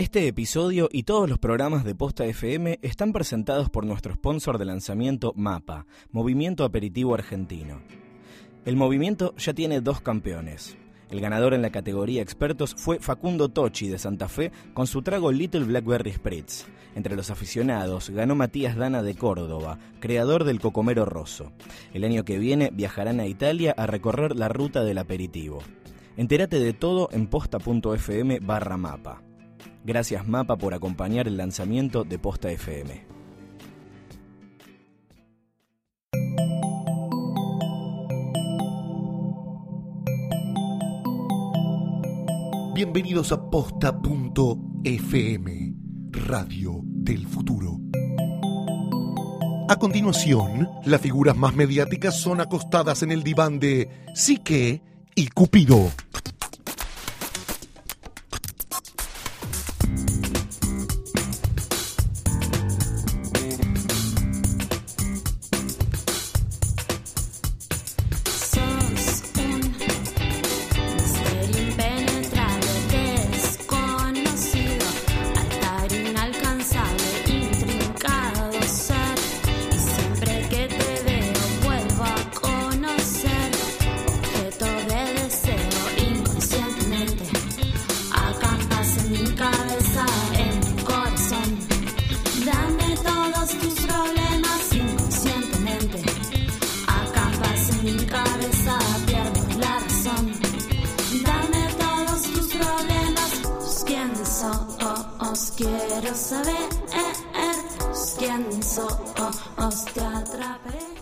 Este 0.00 0.26
episodio 0.26 0.88
y 0.90 1.02
todos 1.02 1.28
los 1.28 1.38
programas 1.38 1.84
de 1.84 1.94
Posta 1.94 2.24
FM 2.24 2.78
están 2.80 3.12
presentados 3.12 3.68
por 3.68 3.84
nuestro 3.84 4.14
sponsor 4.14 4.56
de 4.56 4.64
lanzamiento 4.64 5.34
MAPA, 5.36 5.84
Movimiento 6.10 6.64
Aperitivo 6.64 7.12
Argentino. 7.12 7.82
El 8.64 8.76
movimiento 8.76 9.34
ya 9.36 9.52
tiene 9.52 9.82
dos 9.82 10.00
campeones. 10.00 10.78
El 11.10 11.20
ganador 11.20 11.52
en 11.52 11.60
la 11.60 11.68
categoría 11.68 12.22
expertos 12.22 12.74
fue 12.78 12.98
Facundo 12.98 13.50
Tochi 13.50 13.90
de 13.90 13.98
Santa 13.98 14.30
Fe 14.30 14.52
con 14.72 14.86
su 14.86 15.02
trago 15.02 15.30
Little 15.32 15.64
Blackberry 15.64 16.14
Spritz. 16.14 16.64
Entre 16.94 17.14
los 17.14 17.30
aficionados 17.30 18.08
ganó 18.08 18.34
Matías 18.34 18.76
Dana 18.76 19.02
de 19.02 19.14
Córdoba, 19.16 19.78
creador 20.00 20.44
del 20.44 20.60
Cocomero 20.60 21.04
Rosso. 21.04 21.52
El 21.92 22.04
año 22.04 22.24
que 22.24 22.38
viene 22.38 22.70
viajarán 22.72 23.20
a 23.20 23.26
Italia 23.26 23.74
a 23.76 23.86
recorrer 23.86 24.34
la 24.34 24.48
ruta 24.48 24.82
del 24.82 24.96
aperitivo. 24.96 25.58
Entérate 26.16 26.58
de 26.58 26.72
todo 26.72 27.10
en 27.12 27.26
posta.fm 27.26 28.40
barra 28.40 28.78
mapa. 28.78 29.24
Gracias 29.82 30.28
Mapa 30.28 30.56
por 30.56 30.74
acompañar 30.74 31.26
el 31.26 31.38
lanzamiento 31.38 32.04
de 32.04 32.18
Posta 32.18 32.50
FM. 32.50 33.06
Bienvenidos 42.74 43.32
a 43.32 43.50
posta.fm, 43.50 44.54
Radio 46.10 46.80
del 46.84 47.26
Futuro. 47.26 47.78
A 49.68 49.76
continuación, 49.76 50.68
las 50.84 51.00
figuras 51.00 51.36
más 51.36 51.54
mediáticas 51.54 52.20
son 52.20 52.40
acostadas 52.40 53.02
en 53.02 53.12
el 53.12 53.22
diván 53.22 53.58
de 53.58 53.88
Psique 54.14 54.82
y 55.14 55.28
Cupido. 55.28 55.90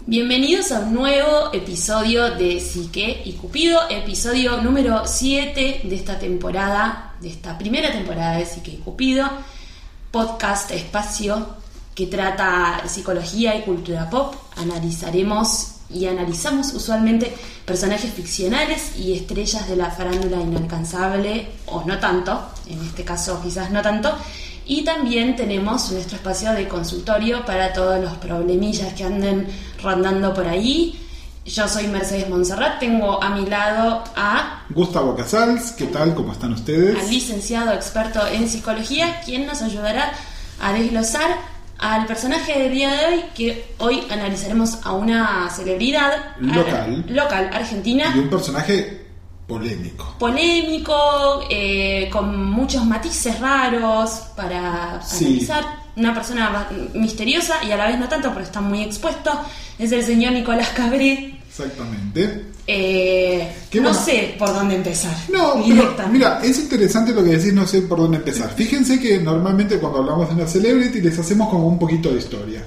Bienvenidos 0.07 0.73
a 0.73 0.81
un 0.81 0.95
nuevo 0.95 1.53
episodio 1.53 2.35
de 2.35 2.61
Psique 2.61 3.23
y 3.25 3.33
Cupido, 3.33 3.81
episodio 3.91 4.63
número 4.63 5.03
7 5.07 5.83
de 5.85 5.95
esta 5.95 6.19
temporada, 6.19 7.15
de 7.21 7.29
esta 7.29 7.59
primera 7.59 7.93
temporada 7.93 8.37
de 8.37 8.47
Psique 8.47 8.71
y 8.71 8.77
Cupido, 8.79 9.29
podcast 10.11 10.71
espacio 10.71 11.57
que 11.95 12.07
trata 12.07 12.83
psicología 12.87 13.57
y 13.57 13.63
cultura 13.63 14.09
pop. 14.09 14.35
Analizaremos 14.57 15.73
y 15.91 16.07
analizamos 16.07 16.73
usualmente 16.75 17.35
personajes 17.65 18.13
ficcionales 18.13 18.97
y 18.97 19.15
estrellas 19.15 19.69
de 19.69 19.77
la 19.77 19.91
farándula 19.91 20.41
inalcanzable, 20.41 21.49
o 21.67 21.83
no 21.85 21.99
tanto, 21.99 22.51
en 22.67 22.81
este 22.81 23.05
caso 23.05 23.41
quizás 23.43 23.71
no 23.71 23.83
tanto. 23.83 24.17
Y 24.69 24.85
también 24.85 25.35
tenemos 25.35 25.91
nuestro 25.93 26.17
espacio 26.17 26.53
de 26.53 26.69
consultorio 26.69 27.43
para 27.47 27.73
todos 27.73 27.99
los 28.03 28.13
problemillas 28.19 28.93
que 28.93 29.03
anden 29.03 29.49
rondando 29.83 30.35
por 30.35 30.47
ahí. 30.47 31.01
Yo 31.47 31.67
soy 31.67 31.87
Mercedes 31.87 32.29
Monserrat, 32.29 32.79
tengo 32.79 33.23
a 33.23 33.31
mi 33.31 33.47
lado 33.47 34.05
a, 34.15 34.67
Gustavo 34.69 35.17
Casals, 35.17 35.73
¿qué 35.73 35.87
tal? 35.87 36.15
¿Cómo 36.15 36.33
están 36.33 36.53
ustedes? 36.53 36.99
al 36.99 37.09
licenciado 37.09 37.73
experto 37.73 38.21
en 38.27 38.47
psicología, 38.47 39.23
quien 39.25 39.47
nos 39.47 39.63
ayudará 39.63 40.13
a 40.61 40.75
desglosar 40.75 41.31
al 41.79 42.05
personaje 42.05 42.59
del 42.59 42.73
día 42.75 42.91
de 42.91 43.07
hoy, 43.07 43.25
que 43.35 43.75
hoy 43.79 44.03
analizaremos 44.11 44.81
a 44.85 44.93
una 44.93 45.49
celebridad 45.49 46.37
Local. 46.41 47.07
local 47.09 47.51
argentina. 47.55 48.13
Y 48.15 48.19
un 48.19 48.29
personaje 48.29 49.08
polémico. 49.49 50.15
polémico, 50.19 51.41
eh, 51.51 52.09
con 52.13 52.51
muchos 52.51 52.85
matices 52.85 53.41
raros 53.41 54.11
para 54.37 55.01
Sí. 55.05 55.25
analizar. 55.25 55.65
Una 55.97 56.15
persona 56.15 56.69
misteriosa 56.95 57.65
y 57.65 57.73
a 57.73 57.77
la 57.77 57.89
vez 57.89 57.99
no 57.99 58.09
tanto 58.09 58.29
porque 58.29 58.45
está 58.45 58.61
muy 58.61 58.83
expuesto. 58.83 59.33
Es 59.79 59.91
el 59.91 60.05
señor 60.05 60.33
Nicolás 60.33 60.69
Cabré. 60.69 61.41
Exactamente. 61.49 62.45
Eh, 62.69 63.53
no 63.75 63.83
bueno. 63.83 63.99
sé 63.99 64.37
por 64.39 64.53
dónde 64.55 64.77
empezar. 64.77 65.17
No, 65.33 65.55
pero, 65.67 66.09
mira, 66.13 66.41
es 66.45 66.57
interesante 66.61 67.13
lo 67.13 67.25
que 67.25 67.31
decís, 67.31 67.53
no 67.53 67.67
sé 67.67 67.83
por 67.83 67.99
dónde 67.99 68.19
empezar. 68.19 68.53
Fíjense 68.55 69.01
que 69.01 69.19
normalmente 69.19 69.79
cuando 69.79 70.01
hablamos 70.01 70.29
de 70.29 70.35
una 70.37 70.47
celebrity 70.47 71.01
les 71.01 71.19
hacemos 71.19 71.49
como 71.49 71.67
un 71.67 71.79
poquito 71.79 72.11
de 72.13 72.19
historia. 72.19 72.65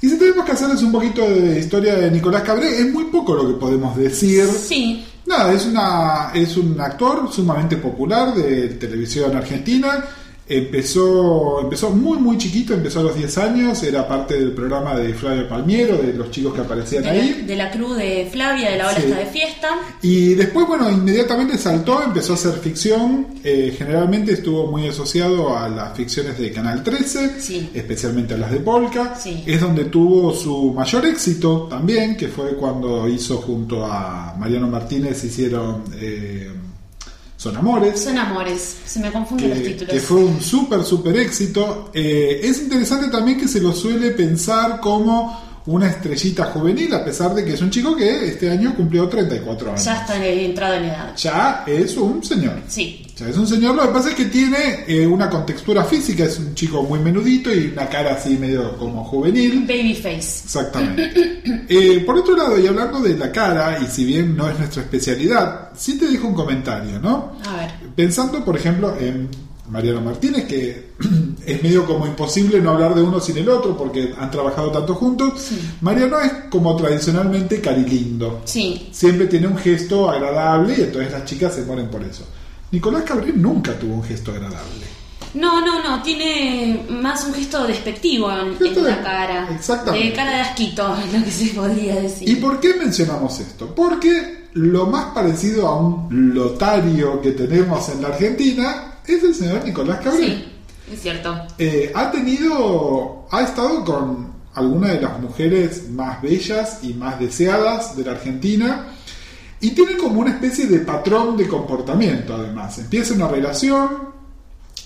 Y 0.00 0.08
si 0.08 0.18
tenemos 0.18 0.44
que 0.44 0.52
hacerles 0.52 0.82
un 0.82 0.90
poquito 0.90 1.20
de 1.22 1.60
historia 1.60 1.94
de 1.94 2.10
Nicolás 2.10 2.42
Cabré, 2.42 2.80
es 2.80 2.92
muy 2.92 3.04
poco 3.04 3.34
lo 3.34 3.46
que 3.46 3.54
podemos 3.60 3.96
decir. 3.96 4.44
Sí, 4.46 5.04
Nada, 5.26 5.52
es, 5.52 5.66
una, 5.66 6.30
es 6.34 6.56
un 6.56 6.80
actor 6.80 7.32
sumamente 7.32 7.76
popular 7.76 8.34
de 8.34 8.70
televisión 8.70 9.36
argentina. 9.36 10.04
Empezó, 10.58 11.60
empezó 11.62 11.90
muy 11.90 12.18
muy 12.18 12.36
chiquito, 12.38 12.74
empezó 12.74 13.00
a 13.00 13.04
los 13.04 13.14
10 13.16 13.38
años, 13.38 13.82
era 13.82 14.06
parte 14.06 14.34
del 14.34 14.52
programa 14.52 14.96
de 14.96 15.14
Flavio 15.14 15.48
Palmiero, 15.48 15.96
de 15.96 16.12
los 16.12 16.30
chicos 16.30 16.54
que 16.54 16.60
aparecían 16.60 17.02
de 17.04 17.10
ahí. 17.10 17.36
la, 17.40 17.46
de 17.46 17.56
la 17.56 17.70
cruz 17.70 17.96
de 17.96 18.28
Flavia, 18.30 18.70
de 18.70 18.76
la 18.78 18.88
ola 18.88 18.96
Sí. 18.96 19.02
está 19.06 19.18
de 19.18 19.26
fiesta. 19.26 19.68
Y 20.02 20.34
después, 20.34 20.66
bueno, 20.66 20.90
inmediatamente 20.90 21.56
saltó, 21.58 22.02
empezó 22.02 22.32
a 22.32 22.36
hacer 22.36 22.52
ficción. 22.54 23.26
eh, 23.44 23.74
generalmente 23.76 24.32
estuvo 24.34 24.66
muy 24.70 24.86
asociado 24.86 25.56
a 25.56 25.68
las 25.68 25.96
ficciones 25.96 26.38
de 26.38 26.52
Canal 26.52 26.82
13, 26.84 27.40
Sí. 27.40 27.70
especialmente 27.74 28.34
a 28.34 28.36
las 28.38 28.50
de 28.52 28.58
Polka. 28.60 29.16
Sí. 29.16 29.42
Es 29.46 29.60
donde 29.60 29.86
tuvo 29.86 30.32
su 30.32 30.72
mayor 30.72 31.04
éxito 31.06 31.66
también, 31.68 32.16
que 32.16 32.28
fue 32.28 32.50
cuando 32.56 33.08
hizo 33.08 33.38
junto 33.38 33.84
a 33.84 34.34
Mariano 34.38 34.68
Martínez, 34.68 35.24
hicieron 35.24 35.82
eh, 36.00 36.50
Son 37.42 37.56
Amores. 37.56 38.00
Son 38.04 38.16
amores, 38.16 38.76
se 38.86 39.00
me 39.00 39.10
confunden 39.10 39.50
los 39.50 39.58
títulos. 39.64 39.92
que 39.92 39.98
fue 39.98 40.18
un 40.18 40.40
súper, 40.40 40.84
súper 40.84 41.16
éxito. 41.16 41.90
Eh, 41.92 42.40
es 42.44 42.62
interesante 42.62 43.08
también 43.08 43.36
que 43.36 43.48
se 43.48 43.60
lo 43.60 43.72
suele 43.72 44.10
pensar 44.10 44.78
como 44.80 45.51
una 45.66 45.88
estrellita 45.88 46.44
juvenil, 46.46 46.92
a 46.94 47.04
pesar 47.04 47.34
de 47.34 47.44
que 47.44 47.52
es 47.54 47.60
un 47.62 47.70
chico 47.70 47.94
que 47.94 48.26
este 48.28 48.50
año 48.50 48.74
cumplió 48.74 49.08
34 49.08 49.68
años 49.70 49.84
Ya 49.84 50.00
está 50.00 50.26
entrado 50.26 50.74
en 50.74 50.84
edad. 50.86 51.14
ya 51.16 51.64
es 51.66 51.96
un 51.96 52.22
señor. 52.24 52.54
Sí, 52.66 53.06
Ya 53.16 53.28
es 53.28 53.36
un 53.36 53.46
señor, 53.46 53.76
lo 53.76 53.82
que 53.82 53.88
pasa 53.88 54.08
es 54.10 54.14
que 54.16 54.24
tiene 54.24 54.84
eh, 54.88 55.06
una 55.06 55.30
contextura 55.30 55.84
física, 55.84 56.24
es 56.24 56.38
un 56.38 56.54
chico 56.54 56.82
muy 56.82 56.98
menudito 56.98 57.54
y 57.54 57.68
una 57.72 57.88
cara 57.88 58.14
así 58.14 58.30
medio 58.36 58.76
como 58.76 59.04
juvenil. 59.04 59.60
babyface. 59.66 60.44
Exactamente. 60.44 61.12
Eh, 61.68 62.02
por 62.04 62.18
otro 62.18 62.36
lado, 62.36 62.58
y 62.58 62.66
hablando 62.66 63.00
de 63.00 63.16
la 63.16 63.30
cara, 63.30 63.78
y 63.80 63.86
si 63.86 64.04
bien 64.04 64.36
no 64.36 64.48
es 64.48 64.58
nuestra 64.58 64.82
especialidad, 64.82 65.70
sí 65.76 65.96
te 65.98 66.06
dejo 66.06 66.26
un 66.28 66.34
comentario, 66.34 66.98
¿no? 66.98 67.32
A 67.46 67.56
ver. 67.56 67.70
Pensando, 67.94 68.44
por 68.44 68.56
ejemplo, 68.56 68.96
en 68.98 69.28
Mariano 69.68 70.00
Martínez, 70.00 70.44
que 70.46 70.92
es 71.46 71.62
medio 71.62 71.86
como 71.86 72.06
imposible 72.06 72.60
no 72.60 72.70
hablar 72.72 72.94
de 72.94 73.02
uno 73.02 73.20
sin 73.20 73.38
el 73.38 73.48
otro 73.48 73.76
porque 73.76 74.12
han 74.18 74.30
trabajado 74.30 74.70
tanto 74.70 74.94
juntos. 74.94 75.50
Mariano 75.80 76.20
es 76.20 76.32
como 76.50 76.74
tradicionalmente 76.76 77.60
carilindo. 77.60 78.42
Sí, 78.44 78.88
Siempre 78.92 79.26
tiene 79.26 79.46
un 79.46 79.56
gesto 79.56 80.10
agradable 80.10 80.74
y 80.78 80.82
entonces 80.82 81.12
las 81.12 81.24
chicas 81.24 81.54
se 81.54 81.62
mueren 81.62 81.88
por 81.88 82.02
eso. 82.02 82.24
Nicolás 82.70 83.02
Cabré 83.04 83.32
nunca 83.34 83.78
tuvo 83.78 83.94
un 83.96 84.02
gesto 84.04 84.30
agradable. 84.32 84.86
No, 85.34 85.64
no, 85.64 85.82
no, 85.82 86.02
tiene 86.02 86.84
más 86.90 87.24
un 87.24 87.32
gesto 87.32 87.66
despectivo 87.66 88.30
en, 88.30 88.50
Gesto 88.58 88.80
en 88.80 88.84
de- 88.84 88.90
la 88.90 89.02
cara. 89.02 89.48
Exactamente. 89.54 90.08
De 90.08 90.12
cara 90.14 90.30
de 90.30 90.40
asquito, 90.42 90.94
es 90.98 91.12
lo 91.18 91.24
que 91.24 91.30
se 91.30 91.46
podría 91.54 91.94
decir. 91.96 92.28
¿Y 92.28 92.34
por 92.36 92.60
qué 92.60 92.74
mencionamos 92.74 93.40
esto? 93.40 93.74
Porque 93.74 94.48
lo 94.54 94.86
más 94.86 95.06
parecido 95.14 95.68
a 95.68 95.78
un 95.78 96.34
lotario 96.34 97.20
que 97.22 97.30
tenemos 97.30 97.88
en 97.88 98.02
la 98.02 98.08
Argentina 98.08 98.91
es 99.06 99.22
el 99.22 99.34
señor 99.34 99.64
Nicolás 99.64 100.00
Cabré. 100.02 100.26
Sí, 100.26 100.44
es 100.92 101.02
cierto. 101.02 101.46
Eh, 101.58 101.90
ha 101.94 102.10
tenido, 102.10 103.26
ha 103.30 103.42
estado 103.42 103.84
con 103.84 104.32
algunas 104.54 104.92
de 104.92 105.00
las 105.00 105.18
mujeres 105.20 105.88
más 105.90 106.20
bellas 106.20 106.80
y 106.82 106.92
más 106.94 107.18
deseadas 107.18 107.96
de 107.96 108.04
la 108.04 108.12
Argentina 108.12 108.86
y 109.60 109.70
tiene 109.70 109.96
como 109.96 110.20
una 110.20 110.32
especie 110.32 110.66
de 110.66 110.80
patrón 110.80 111.36
de 111.36 111.46
comportamiento 111.48 112.34
además. 112.34 112.78
Empieza 112.78 113.14
una 113.14 113.28
relación, 113.28 113.88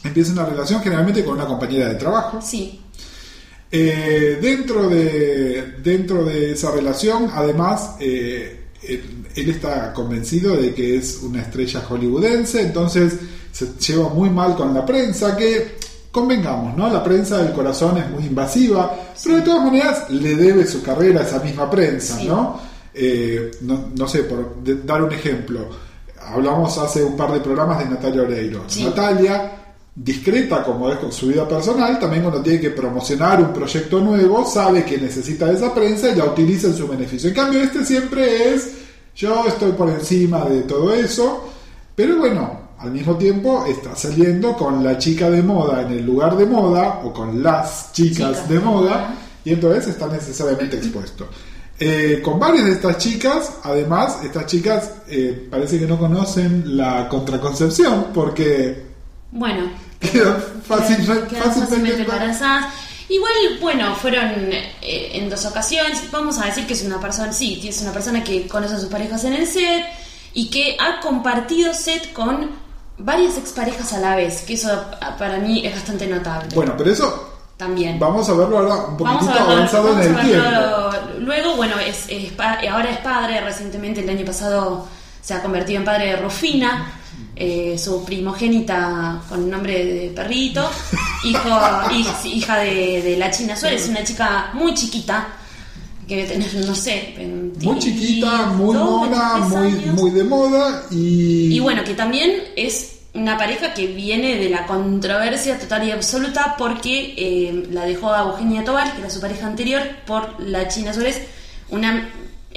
empieza 0.05 0.33
una 0.33 0.45
relación 0.45 0.83
generalmente 0.83 1.25
con 1.25 1.35
una 1.35 1.47
compañera 1.47 1.89
de 1.89 1.95
trabajo. 1.97 2.41
Sí, 2.43 2.81
Eh, 3.73 4.39
dentro, 4.41 4.89
de, 4.89 5.75
dentro 5.83 6.25
de 6.25 6.53
esa 6.53 6.71
relación, 6.71 7.29
además, 7.35 7.97
eh, 7.99 8.69
él, 8.83 9.27
él 9.35 9.51
está 9.51 9.93
convencido 9.93 10.57
de 10.57 10.73
que 10.73 10.97
es 10.97 11.19
una 11.23 11.43
estrella 11.43 11.81
hollywoodense, 11.81 12.63
entonces 12.63 13.15
se 13.57 13.73
lleva 13.93 14.09
muy 14.11 14.29
mal 14.31 14.55
con 14.55 14.75
la 14.75 14.85
prensa, 14.85 15.37
que 15.37 15.77
convengamos, 16.11 16.77
¿no? 16.77 16.89
La 16.91 17.03
prensa 17.03 17.39
del 17.39 17.53
corazón 17.53 17.97
es 17.99 18.11
muy 18.11 18.25
invasiva, 18.27 18.95
pero 19.23 19.37
de 19.37 19.43
todas 19.43 19.65
maneras 19.65 20.11
le 20.11 20.35
debe 20.35 20.67
su 20.67 20.83
carrera 20.83 21.21
a 21.21 21.25
esa 21.25 21.39
misma 21.41 21.71
prensa, 21.71 22.19
Sí. 22.19 22.27
¿no? 22.27 22.59
Eh, 22.95 23.51
no, 23.63 23.91
no 23.95 24.09
sé, 24.09 24.21
por 24.25 24.57
de- 24.63 24.77
dar 24.83 25.03
un 25.03 25.13
ejemplo, 25.13 25.69
hablamos 26.33 26.77
hace 26.79 27.03
un 27.05 27.17
par 27.17 27.33
de 27.33 27.41
programas 27.41 27.79
de 27.79 27.87
Natalia 27.87 28.23
Oreiro. 28.23 28.65
Sí. 28.67 28.85
Natalia, 28.85 29.53
discreta 29.95 30.63
como 30.63 30.91
es 30.91 30.99
con 30.99 31.13
su 31.13 31.27
vida 31.29 31.47
personal, 31.49 31.99
también 31.99 32.23
cuando 32.23 32.41
tiene 32.43 32.61
que 32.61 32.71
promocionar 32.71 33.41
un 33.41 33.53
proyecto 33.53 34.01
nuevo, 34.01 34.45
sabe 34.47 34.85
que 34.85 34.99
necesita 34.99 35.47
de 35.47 35.55
esa 35.55 35.73
prensa 35.75 36.09
y 36.11 36.15
la 36.15 36.25
utiliza 36.27 36.67
en 36.69 36.75
su 36.75 36.87
beneficio. 36.89 37.29
En 37.31 37.35
cambio, 37.35 37.61
este 37.61 37.85
siempre 37.85 38.55
es, 38.55 38.71
yo 39.15 39.45
estoy 39.47 39.73
por 39.73 39.89
encima 39.91 40.45
de 40.47 40.63
todo 40.63 40.95
eso, 40.95 41.49
pero 41.95 42.17
bueno, 42.19 42.56
al 42.87 42.93
mismo 42.93 43.17
tiempo 43.17 43.65
está 43.67 43.95
saliendo 43.95 44.57
con 44.57 44.83
la 44.83 44.97
chica 44.99 45.29
de 45.31 45.43
moda 45.43 45.83
en 45.83 45.93
el 45.93 46.07
lugar 46.07 46.37
de 46.37 46.47
moda 46.47 47.01
o 47.05 47.13
con 47.13 47.43
las 47.43 47.93
chicas 47.93 48.49
de 48.49 48.59
moda 48.61 48.91
moda. 48.91 49.15
y 49.45 49.53
entonces 49.53 49.89
está 49.89 50.07
necesariamente 50.07 50.77
expuesto. 50.77 51.29
Eh, 51.79 52.21
con 52.25 52.39
varias 52.39 52.65
de 52.65 52.73
estas 52.73 52.97
chicas, 52.99 53.53
además, 53.63 54.19
estas 54.25 54.47
chicas 54.47 54.93
eh, 55.09 55.47
parece 55.51 55.79
que 55.79 55.87
no 55.87 55.99
conocen 55.99 56.77
la 56.77 57.07
contraconcepción 57.09 58.07
porque 58.15 58.83
bueno. 59.31 59.71
quedan 60.01 60.43
fácil- 60.67 61.05
quedan 61.05 61.29
fácilmente 61.29 61.37
fácilmente 61.41 62.03
embarazadas. 62.03 62.73
Igual, 63.09 63.33
bueno, 63.61 63.95
fueron 63.95 64.25
eh, 64.53 65.11
en 65.13 65.29
dos 65.31 65.45
ocasiones. 65.47 66.03
Vamos 66.11 66.39
a 66.39 66.47
decir 66.47 66.67
que 66.67 66.73
es 66.73 66.83
una 66.83 66.99
persona, 66.99 67.33
sí, 67.33 67.61
es 67.63 67.81
una 67.83 67.93
persona 67.93 68.25
que 68.25 68.49
conoce 68.49 68.75
a 68.75 68.79
sus 68.81 68.89
parejas 68.89 69.23
en 69.25 69.35
el 69.35 69.47
set 69.47 69.85
y 70.35 70.51
que 70.51 70.77
ha 70.81 71.01
compartido 71.01 71.73
set 71.73 72.13
con 72.13 72.51
varias 72.99 73.37
exparejas 73.37 73.93
a 73.93 73.99
la 73.99 74.17
vez, 74.17 74.43
que 74.43 74.55
eso 74.55 74.71
ah, 75.01 75.17
para 75.19 75.39
mí 75.39 75.65
es 75.67 75.75
bastante 75.75 76.07
notable. 76.07 76.49
Bueno, 76.55 76.75
pero 76.77 76.91
eso 76.91 77.33
también. 77.57 77.99
vamos 77.99 78.29
a 78.29 78.35
verlo 78.35 78.59
ahora 78.59 78.75
un 78.87 78.97
poquitito 78.97 79.33
verlo, 79.33 79.51
avanzado 79.53 79.93
en 79.93 79.99
el 80.01 80.21
tiempo. 80.21 80.91
luego. 81.21 81.57
Bueno, 81.57 81.77
es, 81.79 82.07
ahora 82.71 82.91
es 82.91 82.99
padre. 82.99 83.41
Recientemente, 83.41 84.01
el 84.03 84.09
año 84.11 84.25
pasado, 84.25 84.87
se 85.23 85.35
ha 85.35 85.43
convertido 85.43 85.79
en 85.79 85.85
padre 85.85 86.07
de 86.07 86.17
Rufina, 86.17 86.93
eh, 87.35 87.77
su 87.79 88.05
primogénita 88.05 89.21
con 89.29 89.49
nombre 89.51 89.85
de 89.85 90.13
perrito, 90.15 90.69
hijo, 91.25 91.49
hij- 91.91 92.25
hija 92.27 92.59
de, 92.59 93.03
de 93.03 93.17
la 93.17 93.31
China 93.31 93.57
Suárez, 93.57 93.89
una 93.89 94.05
chica 94.05 94.51
muy 94.53 94.75
chiquita, 94.75 95.27
que 96.07 96.17
debe 96.17 96.29
tener, 96.29 96.67
no 96.67 96.75
sé, 96.75 97.15
20 97.17 97.67
Muy 97.67 97.79
chiquita, 97.79 98.47
muy 98.47 98.75
22, 98.77 98.91
mona, 98.91 99.49
23 99.49 99.87
muy, 99.87 100.03
muy 100.03 100.11
de 100.11 100.25
moda 100.25 100.85
y... 100.91 101.57
Y 101.57 101.61
bueno, 101.61 101.83
que 101.85 101.95
también 101.95 102.43
es 102.55 102.97
una 103.15 103.39
pareja 103.39 103.75
que 103.75 103.87
viene 103.87 104.37
de 104.37 104.51
la 104.51 104.67
controversia 104.67 105.59
total 105.59 105.89
y 105.89 105.91
absoluta 105.91 106.55
porque 106.59 107.15
eh, 107.17 107.69
la 107.73 107.85
dejó 107.85 108.13
a 108.13 108.23
Eugenia 108.23 108.65
Tobal, 108.65 108.93
que 108.93 109.01
era 109.01 109.11
su 109.11 109.21
pareja 109.21 109.47
anterior, 109.47 109.83
por 110.07 110.41
la 110.41 110.69
China 110.69 110.93
Suárez, 110.93 111.23
una 111.71 112.09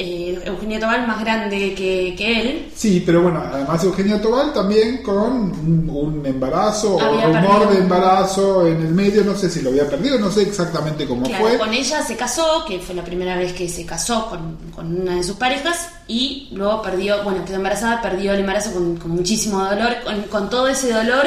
eh, 0.01 0.41
Eugenia 0.45 0.79
Tobal 0.79 1.05
más 1.05 1.19
grande 1.19 1.73
que, 1.75 2.15
que 2.17 2.41
él. 2.41 2.67
Sí, 2.73 3.03
pero 3.05 3.21
bueno, 3.21 3.43
además 3.51 3.83
Eugenia 3.83 4.21
Tobal 4.21 4.53
también 4.53 5.03
con 5.03 5.17
un, 5.17 5.89
un 5.89 6.25
embarazo 6.25 6.95
o 6.95 7.01
Había 7.01 7.25
rumor 7.41 7.59
perdido. 7.59 7.71
de 7.71 7.77
embarazo 7.79 8.67
en 8.67 8.77
el 8.81 8.93
medio, 8.93 9.23
no 9.25 9.35
sé 9.35 9.49
si 9.49 9.61
lo 9.61 9.69
había 9.71 9.89
perdido, 9.89 10.17
no 10.17 10.31
sé 10.31 10.43
exactamente 10.43 11.05
cómo 11.05 11.23
Claro, 11.25 11.45
fue. 11.45 11.57
con 11.57 11.73
ella 11.73 12.01
se 12.01 12.15
casó, 12.15 12.63
que 12.65 12.79
fue 12.79 12.95
la 12.95 13.03
primera 13.03 13.35
vez 13.35 13.51
que 13.51 13.67
se 13.67 13.85
casó 13.85 14.27
con, 14.29 14.55
con 14.73 15.01
una 15.01 15.15
de 15.15 15.23
sus 15.23 15.35
parejas, 15.35 15.89
y 16.07 16.47
luego 16.53 16.81
perdió, 16.81 17.21
bueno, 17.23 17.43
quedó 17.45 17.57
embarazada, 17.57 18.01
perdió 18.01 18.31
el 18.33 18.39
embarazo 18.39 18.71
con, 18.71 18.95
con 18.95 19.11
muchísimo 19.11 19.63
dolor. 19.63 19.97
Con, 20.05 20.21
con 20.23 20.49
todo 20.49 20.67
ese 20.69 20.91
dolor 20.93 21.25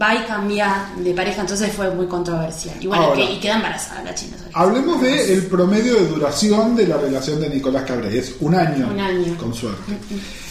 va 0.00 0.14
y 0.14 0.18
cambia 0.26 0.90
de 0.98 1.14
pareja, 1.14 1.40
entonces 1.42 1.72
fue 1.72 1.90
muy 1.94 2.06
controversial. 2.06 2.76
Y 2.80 2.86
bueno, 2.86 3.04
Ahora. 3.04 3.16
que, 3.16 3.32
y 3.32 3.38
queda 3.40 3.56
embarazada 3.56 4.02
la 4.02 4.14
China. 4.14 4.36
Hablemos 4.52 5.00
de 5.00 5.34
el 5.34 5.42
promedio 5.46 5.94
de 5.94 6.06
duración 6.08 6.76
de 6.76 6.86
la 6.86 6.96
relación 6.98 7.40
de 7.40 7.48
Nicolás 7.50 7.84
Cabré, 7.84 8.18
es 8.18 8.34
un 8.40 8.54
año, 8.54 8.88
Un 8.92 9.00
año. 9.00 9.36
con 9.38 9.54
suerte. 9.54 9.92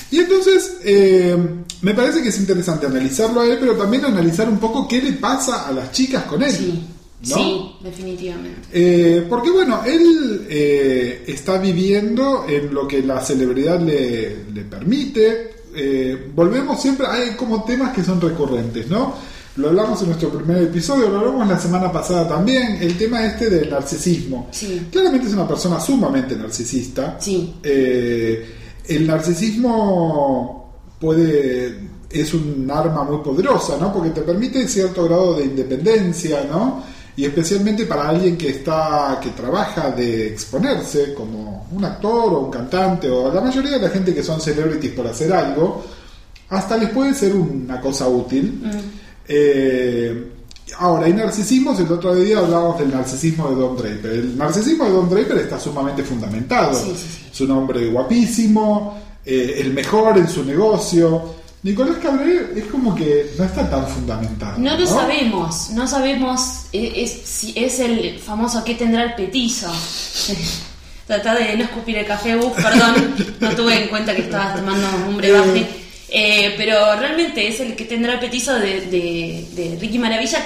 Y 0.09 0.19
entonces, 0.19 0.77
eh, 0.85 1.35
me 1.81 1.93
parece 1.93 2.23
que 2.23 2.29
es 2.29 2.39
interesante 2.39 2.85
analizarlo 2.85 3.41
a 3.41 3.45
él, 3.45 3.57
pero 3.59 3.73
también 3.75 4.05
analizar 4.05 4.47
un 4.49 4.57
poco 4.57 4.87
qué 4.87 5.01
le 5.01 5.13
pasa 5.13 5.67
a 5.67 5.71
las 5.71 5.91
chicas 5.91 6.23
con 6.23 6.41
él. 6.41 6.51
Sí, 6.51 6.85
¿no? 7.29 7.35
sí, 7.35 7.71
definitivamente. 7.81 8.61
Eh, 8.71 9.25
porque 9.27 9.49
bueno, 9.51 9.81
él 9.85 10.45
eh, 10.49 11.23
está 11.27 11.57
viviendo 11.57 12.45
en 12.47 12.73
lo 12.73 12.87
que 12.87 13.01
la 13.01 13.19
celebridad 13.19 13.81
le, 13.81 14.45
le 14.53 14.61
permite. 14.63 15.56
Eh, 15.79 16.31
volvemos 16.33 16.81
siempre, 16.81 17.05
hay 17.05 17.35
como 17.35 17.63
temas 17.63 17.93
que 17.93 18.03
son 18.03 18.19
recurrentes, 18.19 18.87
¿no? 18.87 19.13
Lo 19.57 19.69
hablamos 19.69 20.01
en 20.01 20.07
nuestro 20.07 20.29
primer 20.29 20.63
episodio, 20.63 21.07
lo 21.07 21.19
hablamos 21.19 21.47
la 21.47 21.59
semana 21.59 21.91
pasada 21.91 22.27
también, 22.27 22.79
el 22.81 22.97
tema 22.97 23.25
este 23.25 23.47
del 23.49 23.69
narcisismo. 23.69 24.47
Sí. 24.51 24.87
Claramente 24.91 25.27
es 25.27 25.33
una 25.33 25.47
persona 25.47 25.79
sumamente 25.79 26.35
narcisista. 26.35 27.17
Sí. 27.19 27.55
Eh, 27.61 28.55
el 28.87 29.05
narcisismo 29.05 30.81
puede 30.99 31.87
es 32.09 32.33
un 32.33 32.69
arma 32.71 33.03
muy 33.03 33.17
poderosa, 33.17 33.77
¿no? 33.79 33.93
Porque 33.93 34.09
te 34.09 34.21
permite 34.21 34.67
cierto 34.67 35.03
grado 35.05 35.35
de 35.35 35.45
independencia, 35.45 36.43
¿no? 36.49 36.81
Y 37.17 37.25
especialmente 37.25 37.85
para 37.87 38.09
alguien 38.09 38.37
que 38.37 38.49
está 38.49 39.19
que 39.21 39.31
trabaja 39.31 39.89
de 39.89 40.27
exponerse 40.27 41.15
como 41.15 41.67
un 41.71 41.83
actor 41.83 42.33
o 42.33 42.39
un 42.41 42.51
cantante 42.51 43.09
o 43.09 43.33
la 43.33 43.41
mayoría 43.41 43.71
de 43.71 43.79
la 43.79 43.89
gente 43.89 44.13
que 44.13 44.21
son 44.23 44.39
celebrities 44.39 44.93
por 44.93 45.07
hacer 45.07 45.33
algo, 45.33 45.83
hasta 46.49 46.77
les 46.77 46.89
puede 46.89 47.15
ser 47.15 47.35
una 47.35 47.81
cosa 47.81 48.07
útil. 48.07 48.61
Eh, 49.27 50.31
ahora, 50.77 51.07
hay 51.07 51.13
narcisismos, 51.13 51.79
el 51.79 51.91
otro 51.91 52.13
día 52.15 52.37
hablábamos 52.37 52.79
del 52.79 52.91
narcisismo 52.91 53.49
de 53.49 53.55
Don 53.55 53.75
Draper. 53.75 54.11
El 54.11 54.37
narcisismo 54.37 54.85
de 54.85 54.91
Don 54.91 55.09
Draper 55.09 55.37
está 55.39 55.59
sumamente 55.59 56.03
fundamentado. 56.03 56.75
Sí, 56.75 56.91
sí, 56.95 57.07
sí. 57.09 57.29
Es 57.33 57.41
un 57.41 57.51
hombre 57.51 57.87
guapísimo, 57.87 58.95
eh, 59.25 59.55
el 59.57 59.73
mejor 59.73 60.19
en 60.19 60.27
su 60.27 60.45
negocio. 60.45 61.46
Nicolás 61.67 61.97
Cabré 62.01 62.47
es 62.55 62.65
como 62.65 62.95
que 62.95 63.31
no 63.37 63.43
está 63.43 63.69
tan 63.69 63.85
fundamentado. 63.87 64.57
No 64.57 64.77
lo 64.77 64.85
sabemos, 64.87 65.69
no 65.71 65.85
sabemos 65.87 66.39
eh, 66.71 66.93
es, 66.95 67.11
si 67.29 67.53
es 67.55 67.79
el 67.79 68.19
famoso 68.19 68.63
que 68.63 68.75
tendrá 68.75 69.03
el 69.03 69.15
petizo. 69.15 69.67
Trata 71.07 71.35
de 71.35 71.55
no 71.57 71.63
escupir 71.65 71.97
el 71.97 72.05
café, 72.05 72.35
uh, 72.35 72.53
perdón, 72.53 73.15
no 73.39 73.49
tuve 73.55 73.83
en 73.83 73.87
cuenta 73.89 74.13
que 74.15 74.21
estabas 74.23 74.55
tomando 74.57 74.87
un 75.07 75.17
brebaje. 75.17 75.65
Eh, 76.09 76.53
pero 76.57 76.95
realmente 76.97 77.47
es 77.47 77.59
el 77.59 77.75
que 77.75 77.83
tendrá 77.85 78.13
el 78.13 78.19
petizo 78.19 78.53
de, 78.59 78.81
de- 78.81 79.45
de 79.51 79.77
Ricky 79.79 79.99
Maravilla, 79.99 80.39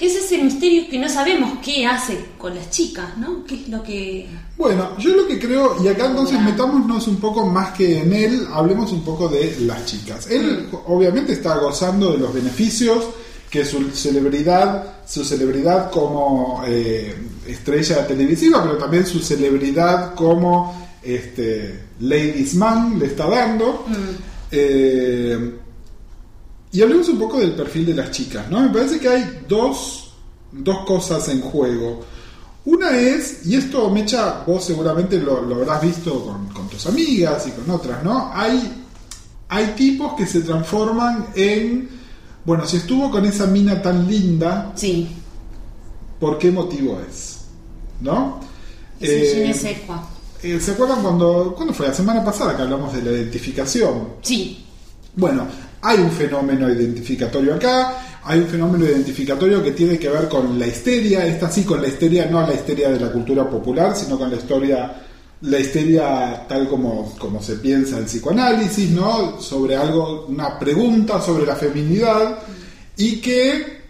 que 0.00 0.06
es 0.06 0.16
ese 0.16 0.42
misterio 0.42 0.88
que 0.88 0.98
no 0.98 1.10
sabemos 1.10 1.58
qué 1.62 1.84
hace 1.84 2.18
con 2.38 2.54
las 2.54 2.70
chicas, 2.70 3.18
¿no? 3.18 3.44
¿Qué 3.44 3.56
es 3.56 3.68
lo 3.68 3.82
que... 3.82 4.26
Bueno, 4.56 4.96
yo 4.98 5.14
lo 5.14 5.26
que 5.26 5.38
creo, 5.38 5.76
y 5.84 5.88
acá 5.88 6.06
entonces 6.06 6.40
metámonos 6.40 7.06
un 7.06 7.16
poco 7.16 7.44
más 7.44 7.72
que 7.76 7.98
en 7.98 8.10
él, 8.14 8.46
hablemos 8.50 8.92
un 8.92 9.04
poco 9.04 9.28
de 9.28 9.58
las 9.60 9.84
chicas. 9.84 10.30
Él 10.30 10.70
obviamente 10.86 11.34
está 11.34 11.58
gozando 11.58 12.12
de 12.12 12.18
los 12.18 12.32
beneficios 12.32 13.10
que 13.50 13.62
su 13.66 13.90
celebridad, 13.90 15.04
su 15.06 15.22
celebridad 15.22 15.90
como 15.90 16.62
eh, 16.66 17.14
estrella 17.46 18.06
televisiva, 18.06 18.62
pero 18.62 18.78
también 18.78 19.04
su 19.06 19.20
celebridad 19.20 20.14
como 20.14 20.96
este, 21.02 21.78
ladies 22.00 22.54
man 22.54 22.98
le 22.98 23.04
está 23.04 23.28
dando. 23.28 23.84
Eh, 24.50 25.59
y 26.72 26.82
hablemos 26.82 27.08
un 27.08 27.18
poco 27.18 27.38
del 27.40 27.52
perfil 27.52 27.86
de 27.86 27.94
las 27.94 28.10
chicas, 28.10 28.48
¿no? 28.50 28.60
Me 28.60 28.68
parece 28.68 29.00
que 29.00 29.08
hay 29.08 29.42
dos, 29.48 30.12
dos 30.52 30.84
cosas 30.86 31.28
en 31.28 31.40
juego. 31.40 32.04
Una 32.66 32.96
es, 32.96 33.46
y 33.46 33.56
esto 33.56 33.90
Mecha, 33.90 34.44
vos 34.46 34.64
seguramente 34.64 35.18
lo, 35.18 35.40
lo 35.42 35.56
habrás 35.56 35.82
visto 35.82 36.24
con, 36.24 36.48
con 36.48 36.68
tus 36.68 36.86
amigas 36.86 37.46
y 37.46 37.50
con 37.50 37.68
otras, 37.70 38.04
¿no? 38.04 38.30
Hay, 38.32 38.84
hay 39.48 39.66
tipos 39.76 40.14
que 40.14 40.26
se 40.26 40.42
transforman 40.42 41.28
en, 41.34 41.88
bueno, 42.44 42.66
si 42.66 42.76
estuvo 42.76 43.10
con 43.10 43.24
esa 43.24 43.46
mina 43.46 43.82
tan 43.82 44.06
linda, 44.08 44.72
Sí, 44.76 45.08
¿por 46.20 46.38
qué 46.38 46.52
motivo 46.52 47.00
es? 47.08 47.40
¿No? 48.00 48.40
es 49.00 49.10
Eh, 49.10 49.78
eh, 50.42 50.60
¿Se 50.60 50.70
acuerdan 50.70 51.02
cuando, 51.02 51.52
cuando 51.56 51.74
fue? 51.74 51.88
La 51.88 51.94
semana 51.94 52.24
pasada 52.24 52.56
que 52.56 52.62
hablamos 52.62 52.92
de 52.94 53.02
la 53.02 53.10
identificación. 53.10 54.08
Sí, 54.22 54.64
Bueno, 55.16 55.46
hay 55.82 55.98
un 55.98 56.10
fenómeno 56.10 56.68
identificatorio 56.70 57.54
acá, 57.54 58.20
hay 58.24 58.40
un 58.40 58.46
fenómeno 58.46 58.84
identificatorio 58.84 59.62
que 59.62 59.72
tiene 59.72 59.98
que 59.98 60.08
ver 60.08 60.28
con 60.28 60.58
la 60.58 60.66
histeria, 60.66 61.26
esta 61.26 61.50
sí 61.50 61.64
con 61.64 61.80
la 61.80 61.88
histeria, 61.88 62.26
no 62.26 62.46
la 62.46 62.54
histeria 62.54 62.90
de 62.90 63.00
la 63.00 63.10
cultura 63.10 63.48
popular, 63.48 63.96
sino 63.96 64.18
con 64.18 64.30
la 64.30 64.36
historia, 64.36 65.02
la 65.42 65.58
histeria 65.58 66.46
tal 66.46 66.68
como, 66.68 67.14
como 67.18 67.42
se 67.42 67.56
piensa 67.56 67.98
en 67.98 68.04
psicoanálisis, 68.04 68.90
¿no? 68.90 69.40
Sobre 69.40 69.76
algo, 69.76 70.26
una 70.28 70.58
pregunta 70.58 71.20
sobre 71.20 71.46
la 71.46 71.56
feminidad 71.56 72.38
y 72.96 73.20
que 73.20 73.80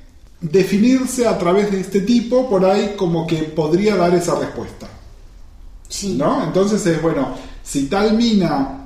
definirse 0.41 1.27
a 1.27 1.37
través 1.37 1.71
de 1.71 1.81
este 1.81 2.01
tipo, 2.03 2.49
por 2.49 2.65
ahí 2.65 2.95
como 2.97 3.27
que 3.27 3.43
podría 3.43 3.97
dar 3.97 4.15
esa 4.15 4.39
respuesta. 4.39 4.89
Sí. 5.89 6.15
¿No? 6.17 6.45
Entonces 6.45 6.87
es, 6.87 7.03
bueno, 7.03 7.35
si 7.65 7.87
tal 7.87 8.17
mina 8.17 8.81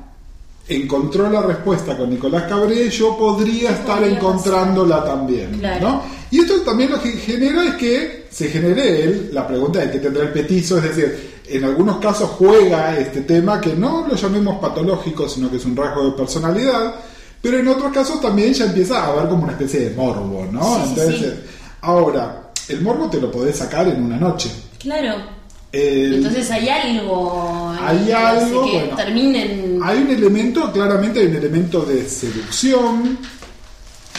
encontró 0.69 1.29
la 1.31 1.43
respuesta 1.43 1.97
con 1.97 2.11
Nicolás 2.11 2.45
Cabré, 2.45 2.89
yo 2.89 3.17
podría 3.17 3.69
¿Qué 3.69 3.75
estar 3.75 3.99
podría 3.99 4.17
encontrándola 4.17 5.05
también. 5.05 5.59
Claro. 5.59 5.89
¿no? 5.89 6.03
Y 6.31 6.41
esto 6.41 6.61
también 6.63 6.91
lo 6.91 7.01
que 7.01 7.13
genera 7.13 7.65
es 7.65 7.75
que 7.75 8.27
se 8.31 8.49
genere 8.49 9.05
él 9.05 9.31
la 9.33 9.47
pregunta 9.47 9.81
de 9.81 9.91
qué 9.91 9.99
tendrá 9.99 10.25
el 10.25 10.33
petizo, 10.33 10.79
es 10.79 10.85
decir, 10.85 11.35
en 11.47 11.65
algunos 11.65 11.99
casos 11.99 12.31
juega 12.31 12.99
este 12.99 13.21
tema 13.21 13.61
que 13.61 13.75
no 13.75 14.07
lo 14.09 14.15
llamemos 14.15 14.59
patológico, 14.59 15.29
sino 15.29 15.51
que 15.51 15.59
es 15.59 15.65
un 15.65 15.77
rasgo 15.77 16.07
de 16.07 16.13
personalidad, 16.13 16.95
pero 17.41 17.59
en 17.59 17.69
otros 17.69 17.93
casos 17.93 18.21
también 18.21 18.55
ya 18.55 18.65
empieza 18.65 19.05
a 19.05 19.09
haber 19.13 19.29
como 19.29 19.45
una 19.45 19.53
especie 19.53 19.81
de 19.81 19.95
morbo, 19.95 20.47
¿no? 20.51 20.77
Sí, 20.77 20.83
Entonces, 20.89 21.21
sí. 21.21 21.51
ahora, 21.83 22.51
el 22.69 22.81
morbo 22.81 23.11
te 23.11 23.21
lo 23.21 23.31
podés 23.31 23.59
sacar 23.59 23.87
en 23.87 24.03
una 24.03 24.17
noche. 24.17 24.51
Claro. 24.79 25.34
El- 25.75 26.15
Entonces 26.15 26.51
hay 26.51 26.69
algo. 26.69 27.75
Hay 27.81 28.11
algo, 28.13 28.65
que 28.65 28.79
bueno. 28.79 28.97
terminen. 28.97 29.81
Hay 29.83 29.99
un 29.99 30.11
elemento, 30.11 30.73
claramente 30.73 31.21
hay 31.21 31.27
un 31.27 31.37
elemento 31.37 31.83
de 31.83 32.09
seducción 32.09 33.19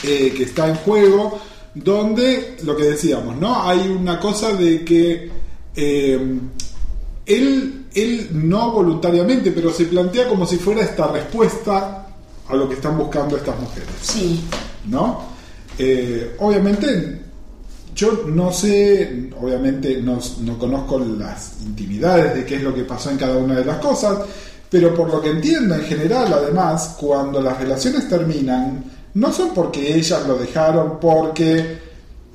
eh, 0.04 0.34
que 0.36 0.44
está 0.44 0.68
en 0.68 0.76
juego, 0.76 1.40
donde 1.74 2.58
lo 2.64 2.76
que 2.76 2.84
decíamos, 2.84 3.38
¿no? 3.38 3.64
Hay 3.68 3.80
una 3.88 4.20
cosa 4.20 4.54
de 4.54 4.84
que 4.86 5.30
eh, 5.76 6.40
él, 7.26 7.86
él 7.94 8.30
no 8.34 8.72
voluntariamente, 8.72 9.52
pero 9.52 9.72
se 9.72 9.86
plantea 9.86 10.28
como 10.28 10.46
si 10.46 10.58
fuera 10.58 10.82
esta 10.82 11.08
respuesta 11.08 12.08
a 12.48 12.56
lo 12.56 12.68
que 12.70 12.76
están 12.76 12.98
buscando 12.98 13.38
estas 13.38 13.60
mujeres. 13.60 13.90
Sí. 14.02 14.42
¿no? 14.90 15.24
Eh, 15.80 16.36
obviamente, 16.40 17.22
yo 17.96 18.26
no 18.28 18.52
sé, 18.52 19.30
obviamente 19.42 20.02
no, 20.02 20.20
no 20.42 20.60
conozco 20.60 21.00
las 21.00 21.62
intimidades 21.62 22.36
de 22.36 22.46
qué 22.46 22.58
es 22.58 22.64
lo 22.64 22.76
que 22.76 22.84
pasó 22.84 23.10
en 23.10 23.18
cada 23.18 23.38
una 23.38 23.56
de 23.56 23.66
las 23.66 23.78
cosas, 23.78 24.20
pero 24.70 24.94
por 24.94 25.10
lo 25.10 25.22
que 25.22 25.30
entiendo 25.30 25.76
en 25.76 25.84
general, 25.84 26.32
además, 26.34 26.98
cuando 27.00 27.42
las 27.42 27.58
relaciones 27.58 28.08
terminan, 28.08 28.84
no 29.14 29.32
son 29.32 29.54
porque 29.54 29.96
ellas 29.96 30.28
lo 30.28 30.38
dejaron, 30.38 31.00
porque 31.00 31.80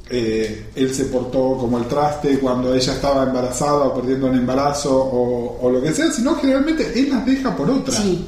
eh, 0.09 0.71
él 0.75 0.95
se 0.95 1.05
portó 1.05 1.59
como 1.59 1.79
el 1.79 1.87
traste 1.87 2.39
cuando 2.39 2.75
ella 2.75 2.95
estaba 2.95 3.25
embarazada 3.25 3.85
o 3.85 3.95
perdiendo 3.95 4.29
un 4.29 4.37
embarazo 4.37 4.97
o, 4.97 5.61
o 5.61 5.71
lo 5.71 5.83
que 5.83 5.93
sea, 5.93 6.11
sino 6.11 6.35
generalmente 6.37 6.99
él 6.99 7.11
las 7.11 7.27
deja 7.27 7.55
por 7.55 7.71
otra. 7.71 7.95
Sí. 7.95 8.27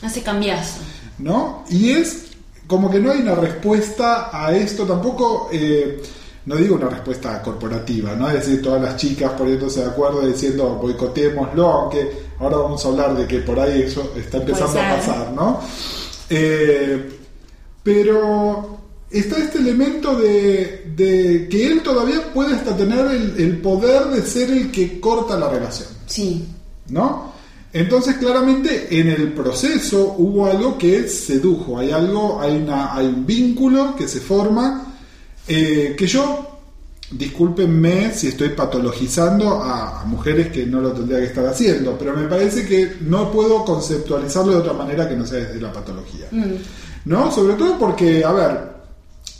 Hace 0.00 0.22
cambiazo. 0.22 0.80
¿no? 1.18 1.64
Y 1.68 1.90
es 1.90 2.24
como 2.66 2.90
que 2.90 2.98
no 2.98 3.12
hay 3.12 3.20
una 3.20 3.34
respuesta 3.34 4.30
a 4.32 4.54
esto 4.54 4.84
tampoco, 4.84 5.48
eh, 5.52 6.02
no 6.46 6.56
digo 6.56 6.76
una 6.76 6.88
respuesta 6.88 7.40
corporativa, 7.42 8.14
¿no? 8.14 8.28
Es 8.28 8.34
decir, 8.34 8.62
todas 8.62 8.82
las 8.82 8.96
chicas 8.96 9.32
poniéndose 9.32 9.80
de 9.80 9.86
acuerdo 9.86 10.26
diciendo 10.26 10.78
boicotémoslo, 10.80 11.66
aunque 11.66 12.10
ahora 12.38 12.56
vamos 12.58 12.84
a 12.84 12.88
hablar 12.88 13.16
de 13.16 13.26
que 13.26 13.38
por 13.40 13.58
ahí 13.60 13.82
eso 13.82 14.12
está 14.16 14.38
empezando 14.38 14.80
a 14.80 14.96
pasar, 14.96 15.32
¿no? 15.32 15.60
Eh, 16.28 17.18
pero 17.82 18.78
está 19.10 19.38
este 19.38 19.58
elemento 19.58 20.16
de, 20.16 20.92
de 20.96 21.48
que 21.48 21.66
él 21.66 21.82
todavía 21.82 22.32
puede 22.32 22.54
hasta 22.54 22.76
tener 22.76 23.06
el, 23.06 23.34
el 23.38 23.58
poder 23.58 24.06
de 24.06 24.22
ser 24.22 24.50
el 24.50 24.70
que 24.70 25.00
corta 25.00 25.38
la 25.38 25.48
relación. 25.48 25.88
Sí. 26.06 26.46
¿no? 26.88 27.32
Entonces, 27.72 28.16
claramente, 28.16 28.88
en 28.90 29.08
el 29.08 29.32
proceso 29.32 30.14
hubo 30.18 30.46
algo 30.46 30.76
que 30.76 31.08
sedujo, 31.08 31.78
hay 31.78 31.90
algo, 31.90 32.40
hay, 32.40 32.56
una, 32.56 32.94
hay 32.94 33.06
un 33.06 33.24
vínculo 33.24 33.96
que 33.96 34.06
se 34.06 34.20
forma, 34.20 34.91
eh, 35.46 35.94
que 35.96 36.06
yo, 36.06 36.60
discúlpenme 37.10 38.12
si 38.14 38.28
estoy 38.28 38.50
patologizando 38.50 39.62
a, 39.62 40.00
a 40.00 40.04
mujeres 40.04 40.48
que 40.48 40.66
no 40.66 40.80
lo 40.80 40.92
tendría 40.92 41.18
que 41.18 41.26
estar 41.26 41.46
haciendo, 41.46 41.96
pero 41.98 42.16
me 42.16 42.26
parece 42.26 42.66
que 42.66 42.96
no 43.00 43.30
puedo 43.30 43.64
conceptualizarlo 43.64 44.52
de 44.52 44.58
otra 44.58 44.72
manera 44.72 45.08
que 45.08 45.16
no 45.16 45.26
sea 45.26 45.40
desde 45.40 45.60
la 45.60 45.72
patología, 45.72 46.28
¿no? 47.04 47.30
Sobre 47.32 47.54
todo 47.54 47.78
porque, 47.78 48.24
a 48.24 48.32
ver, 48.32 48.72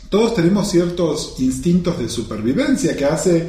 todos 0.09 0.35
tenemos 0.35 0.69
ciertos 0.69 1.35
instintos 1.39 1.97
de 1.97 2.07
supervivencia 2.07 2.95
que 2.95 3.05
hace 3.05 3.47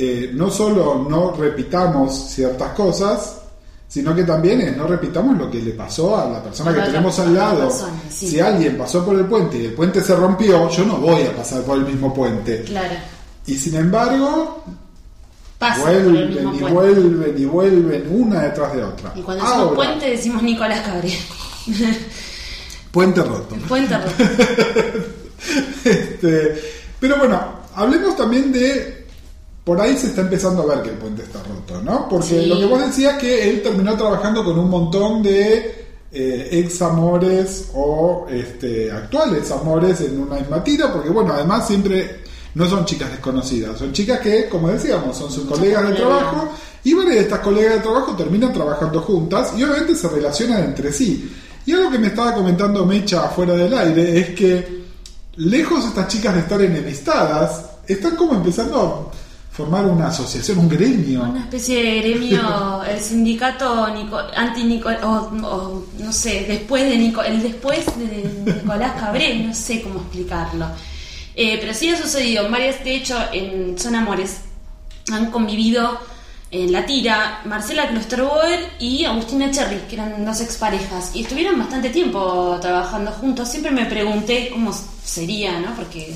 eh, 0.00 0.30
no 0.32 0.48
solo 0.48 1.06
no 1.10 1.32
repitamos 1.32 2.14
ciertas 2.30 2.72
cosas, 2.72 3.37
sino 3.88 4.14
que 4.14 4.22
también 4.24 4.60
es 4.60 4.76
no 4.76 4.86
repitamos 4.86 5.36
lo 5.38 5.50
que 5.50 5.62
le 5.62 5.72
pasó 5.72 6.16
a 6.20 6.28
la 6.28 6.42
persona 6.42 6.74
que 6.74 6.80
tenemos 6.82 7.18
al 7.18 7.34
la 7.34 7.40
lado. 7.40 7.68
persona, 7.68 7.92
sí. 8.10 8.28
Si 8.28 8.40
alguien 8.40 8.76
pasó 8.76 9.04
por 9.04 9.16
el 9.18 9.24
puente 9.24 9.56
y 9.58 9.64
el 9.66 9.72
puente 9.72 10.02
se 10.02 10.14
rompió, 10.14 10.68
yo 10.68 10.84
no 10.84 10.98
voy 10.98 11.22
a 11.22 11.34
pasar 11.34 11.62
por 11.62 11.78
el 11.78 11.84
mismo 11.86 12.12
puente. 12.12 12.62
Claro. 12.64 12.94
Y 13.46 13.54
sin 13.56 13.74
embargo, 13.76 14.62
Pasa 15.58 15.80
por 15.80 15.90
el 15.90 16.02
vuelven 16.04 16.32
y 16.54 16.58
puente. 16.58 16.72
vuelven 16.72 17.34
y 17.38 17.44
vuelven 17.46 18.06
una 18.10 18.42
detrás 18.42 18.74
de 18.76 18.84
otra. 18.84 19.12
Y 19.16 19.22
cuando 19.22 19.42
decimos 19.42 19.62
Ahora, 19.62 19.74
puente 19.76 20.10
decimos 20.10 20.42
Nicolás 20.42 20.80
Cabré. 20.82 21.12
puente 22.92 23.22
roto. 23.22 23.56
puente 23.68 23.96
roto. 23.98 24.12
Este, 25.84 26.60
pero 26.98 27.16
bueno, 27.16 27.40
hablemos 27.76 28.16
también 28.16 28.52
de. 28.52 28.97
Por 29.68 29.78
ahí 29.78 29.98
se 29.98 30.06
está 30.06 30.22
empezando 30.22 30.62
a 30.62 30.74
ver 30.76 30.82
que 30.82 30.88
el 30.88 30.96
puente 30.96 31.22
está 31.24 31.40
roto, 31.42 31.82
¿no? 31.82 32.08
Porque 32.08 32.40
Sí. 32.40 32.46
lo 32.46 32.58
que 32.58 32.64
vos 32.64 32.80
decías 32.80 33.18
que 33.18 33.50
él 33.50 33.62
terminó 33.62 33.94
trabajando 33.98 34.42
con 34.42 34.58
un 34.58 34.70
montón 34.70 35.22
de 35.22 35.88
eh, 36.10 36.48
ex 36.52 36.80
amores 36.80 37.68
o 37.74 38.26
este, 38.30 38.90
actuales 38.90 39.50
amores 39.50 40.00
en 40.00 40.20
una 40.20 40.36
misma 40.36 40.64
tira, 40.64 40.90
porque 40.90 41.10
bueno, 41.10 41.34
además 41.34 41.66
siempre 41.66 42.22
no 42.54 42.66
son 42.66 42.86
chicas 42.86 43.10
desconocidas, 43.10 43.78
son 43.78 43.92
chicas 43.92 44.20
que, 44.20 44.48
como 44.48 44.70
decíamos, 44.70 45.14
son 45.14 45.30
sus 45.30 45.44
colegas 45.44 45.86
de 45.90 45.96
trabajo 45.96 46.48
y 46.82 46.94
varias 46.94 47.16
de 47.16 47.20
estas 47.20 47.40
colegas 47.40 47.74
de 47.74 47.80
trabajo 47.80 48.16
terminan 48.16 48.54
trabajando 48.54 49.02
juntas 49.02 49.52
y 49.54 49.64
obviamente 49.64 49.94
se 49.96 50.08
relacionan 50.08 50.64
entre 50.64 50.94
sí. 50.94 51.30
Y 51.66 51.72
algo 51.74 51.90
que 51.90 51.98
me 51.98 52.06
estaba 52.06 52.32
comentando 52.32 52.86
Mecha 52.86 53.28
fuera 53.28 53.52
del 53.52 53.76
aire 53.76 54.18
es 54.18 54.30
que 54.30 54.82
lejos 55.36 55.84
estas 55.84 56.08
chicas 56.08 56.32
de 56.32 56.40
estar 56.40 56.62
enemistadas, 56.62 57.66
están 57.86 58.16
como 58.16 58.32
empezando 58.32 59.12
a 59.14 59.27
formar 59.58 59.86
una 59.86 60.06
asociación, 60.06 60.58
un 60.58 60.68
gremio. 60.68 61.24
Una 61.24 61.40
especie 61.40 61.82
de 61.82 62.00
gremio, 62.00 62.84
el 62.88 63.00
sindicato 63.00 63.92
Nico, 63.92 64.16
anti 64.36 64.62
Nico, 64.62 64.88
o, 65.02 65.08
o, 65.42 65.86
no 65.98 66.12
sé, 66.12 66.44
después 66.46 66.84
de 66.88 66.96
Nico, 66.96 67.22
el 67.24 67.42
después 67.42 67.84
de 67.98 68.52
Nicolás 68.54 68.92
Cabré, 69.00 69.40
no 69.40 69.52
sé 69.52 69.82
cómo 69.82 69.98
explicarlo. 69.98 70.66
Eh, 71.34 71.58
pero 71.60 71.74
sí 71.74 71.90
ha 71.90 72.00
sucedido 72.00 72.46
en 72.46 72.52
varias, 72.52 72.84
de 72.84 72.94
hecho, 72.94 73.18
en 73.32 73.76
Son 73.76 73.96
Amores 73.96 74.42
han 75.10 75.32
convivido 75.32 75.98
en 76.52 76.70
la 76.70 76.86
tira 76.86 77.40
Marcela 77.44 77.88
Klosterboer 77.88 78.60
y 78.78 79.06
Agustina 79.06 79.50
Cherry, 79.50 79.80
que 79.88 79.96
eran 79.96 80.24
dos 80.24 80.40
exparejas, 80.40 81.10
y 81.14 81.22
estuvieron 81.22 81.58
bastante 81.58 81.90
tiempo 81.90 82.58
trabajando 82.60 83.10
juntos. 83.10 83.48
Siempre 83.48 83.72
me 83.72 83.86
pregunté 83.86 84.50
cómo 84.52 84.72
sería, 85.04 85.58
¿no? 85.58 85.74
Porque 85.74 86.14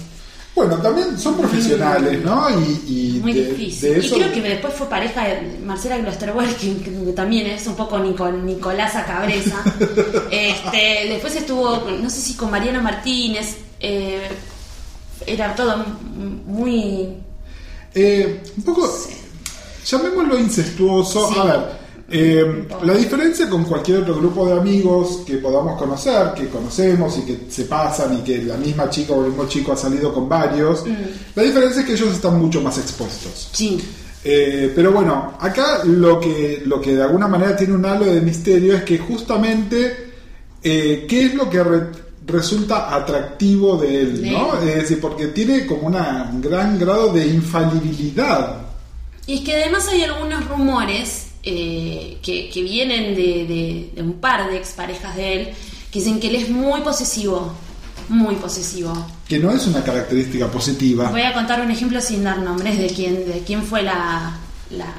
Bueno, 0.54 0.76
también 0.76 1.18
son 1.18 1.36
profesionales, 1.38 2.22
¿no? 2.22 2.48
Y, 2.50 3.16
y 3.16 3.20
muy 3.22 3.32
de- 3.32 3.46
difícil. 3.54 3.92
de 3.94 3.98
eso- 4.00 4.16
Y 4.16 4.20
creo 4.20 4.32
que 4.34 4.40
después 4.42 4.74
fue 4.74 4.86
pareja 4.88 5.24
de 5.26 5.58
Marcela 5.64 5.98
Klosterboer, 6.00 6.54
que, 6.56 6.76
que 6.76 6.90
también 7.14 7.46
es 7.46 7.66
un 7.66 7.74
poco 7.74 7.98
Nico- 7.98 8.30
Nicolasa 8.30 9.04
Cabresa. 9.06 9.62
este, 10.30 11.08
después 11.08 11.34
estuvo, 11.36 11.82
no 12.00 12.10
sé 12.10 12.20
si 12.20 12.34
con 12.34 12.50
Mariana 12.50 12.80
Martínez. 12.82 13.56
eh, 13.80 14.28
era 15.26 15.54
todo 15.54 15.84
muy. 16.46 17.16
Eh, 17.94 18.42
un 18.56 18.62
poco, 18.64 18.92
llamémoslo 19.86 20.38
incestuoso. 20.38 21.28
Sí. 21.32 21.38
A 21.38 21.44
ver, 21.44 21.60
eh, 22.14 22.68
la 22.82 22.92
diferencia 22.94 23.48
con 23.48 23.64
cualquier 23.64 24.00
otro 24.02 24.16
grupo 24.16 24.46
de 24.46 24.52
amigos 24.60 25.22
que 25.26 25.38
podamos 25.38 25.78
conocer, 25.78 26.34
que 26.36 26.48
conocemos 26.48 27.16
y 27.18 27.22
que 27.22 27.38
se 27.50 27.64
pasan 27.64 28.18
y 28.18 28.22
que 28.22 28.42
la 28.42 28.56
misma 28.58 28.90
chica 28.90 29.14
o 29.14 29.22
el 29.24 29.28
mismo 29.30 29.48
chico 29.48 29.72
ha 29.72 29.76
salido 29.76 30.12
con 30.12 30.28
varios, 30.28 30.84
Mm. 30.86 30.92
la 31.34 31.42
diferencia 31.42 31.80
es 31.80 31.86
que 31.86 31.94
ellos 31.94 32.12
están 32.12 32.38
mucho 32.38 32.60
más 32.60 32.76
expuestos. 32.78 33.48
Sí, 33.52 33.80
Eh, 34.24 34.70
pero 34.76 34.92
bueno, 34.92 35.32
acá 35.40 35.82
lo 35.84 36.20
que, 36.20 36.62
lo 36.64 36.80
que 36.80 36.94
de 36.94 37.02
alguna 37.02 37.26
manera 37.26 37.56
tiene 37.56 37.74
un 37.74 37.84
halo 37.84 38.04
de 38.04 38.20
misterio 38.20 38.74
es 38.76 38.84
que 38.84 38.96
justamente 38.98 40.12
eh, 40.62 41.06
qué 41.08 41.24
es 41.26 41.34
lo 41.34 41.50
que 41.50 41.60
re- 41.64 41.86
resulta 42.24 42.94
atractivo 42.94 43.76
de 43.78 44.00
él, 44.02 44.30
¿no? 44.32 44.56
Es 44.62 44.76
decir, 44.76 45.00
porque 45.00 45.26
tiene 45.28 45.66
como 45.66 45.88
una- 45.88 46.28
un 46.32 46.40
gran 46.40 46.78
grado 46.78 47.12
de 47.12 47.26
infalibilidad. 47.26 48.58
Y 49.26 49.38
es 49.38 49.40
que 49.40 49.54
además 49.62 49.88
hay 49.88 50.04
algunos 50.04 50.48
rumores 50.48 51.21
eh, 51.42 52.18
que, 52.22 52.48
que 52.50 52.62
vienen 52.62 53.14
de, 53.14 53.22
de- 53.46 53.90
de 53.94 54.02
un 54.02 54.14
par 54.14 54.48
de 54.50 54.56
exparejas 54.56 55.16
de 55.16 55.32
él 55.34 55.48
que 55.90 55.98
dicen 55.98 56.20
que 56.20 56.28
él 56.28 56.36
es 56.36 56.48
muy 56.50 56.80
posesivo. 56.82 57.52
Muy 58.08 58.34
posesivo. 58.36 58.92
que 59.28 59.38
no 59.38 59.50
es 59.52 59.66
una 59.66 59.82
característica 59.82 60.50
positiva. 60.50 61.08
Voy 61.10 61.22
a 61.22 61.32
contar 61.32 61.60
un 61.60 61.70
ejemplo 61.70 62.00
sin 62.00 62.24
dar 62.24 62.38
nombres 62.38 62.76
de 62.78 62.88
quién, 62.88 63.14
de 63.26 63.42
quién 63.46 63.62
fue 63.62 63.82
la, 63.82 64.36
la, 64.70 64.92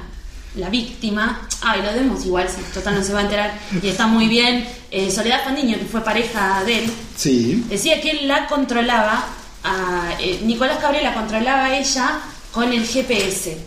la 0.56 0.70
víctima. 0.70 1.48
Ah, 1.62 1.78
y 1.78 1.82
lo 1.84 1.94
demos 1.94 2.26
igual, 2.26 2.48
si 2.50 2.62
total 2.74 2.96
no 2.96 3.04
se 3.04 3.14
va 3.14 3.20
a 3.20 3.24
enterar. 3.24 3.60
Y 3.82 3.88
está 3.88 4.08
muy 4.08 4.28
bien. 4.28 4.66
Eh, 4.90 5.12
Soledad 5.12 5.44
Fandiño, 5.44 5.78
que 5.78 5.86
fue 5.86 6.02
pareja 6.02 6.64
de 6.66 6.84
él, 6.86 6.92
Sí, 7.16 7.64
decía 7.70 8.02
que 8.02 8.12
él 8.12 8.28
la 8.28 8.48
controlaba 8.48 9.26
a- 9.64 10.10
eh, 10.20 10.40
Nicolás 10.44 10.80
Cabré 10.80 11.04
la 11.04 11.14
controlaba 11.14 11.66
a 11.66 11.78
ella 11.78 12.20
con 12.52 12.72
el 12.72 12.86
GPS 12.86 13.58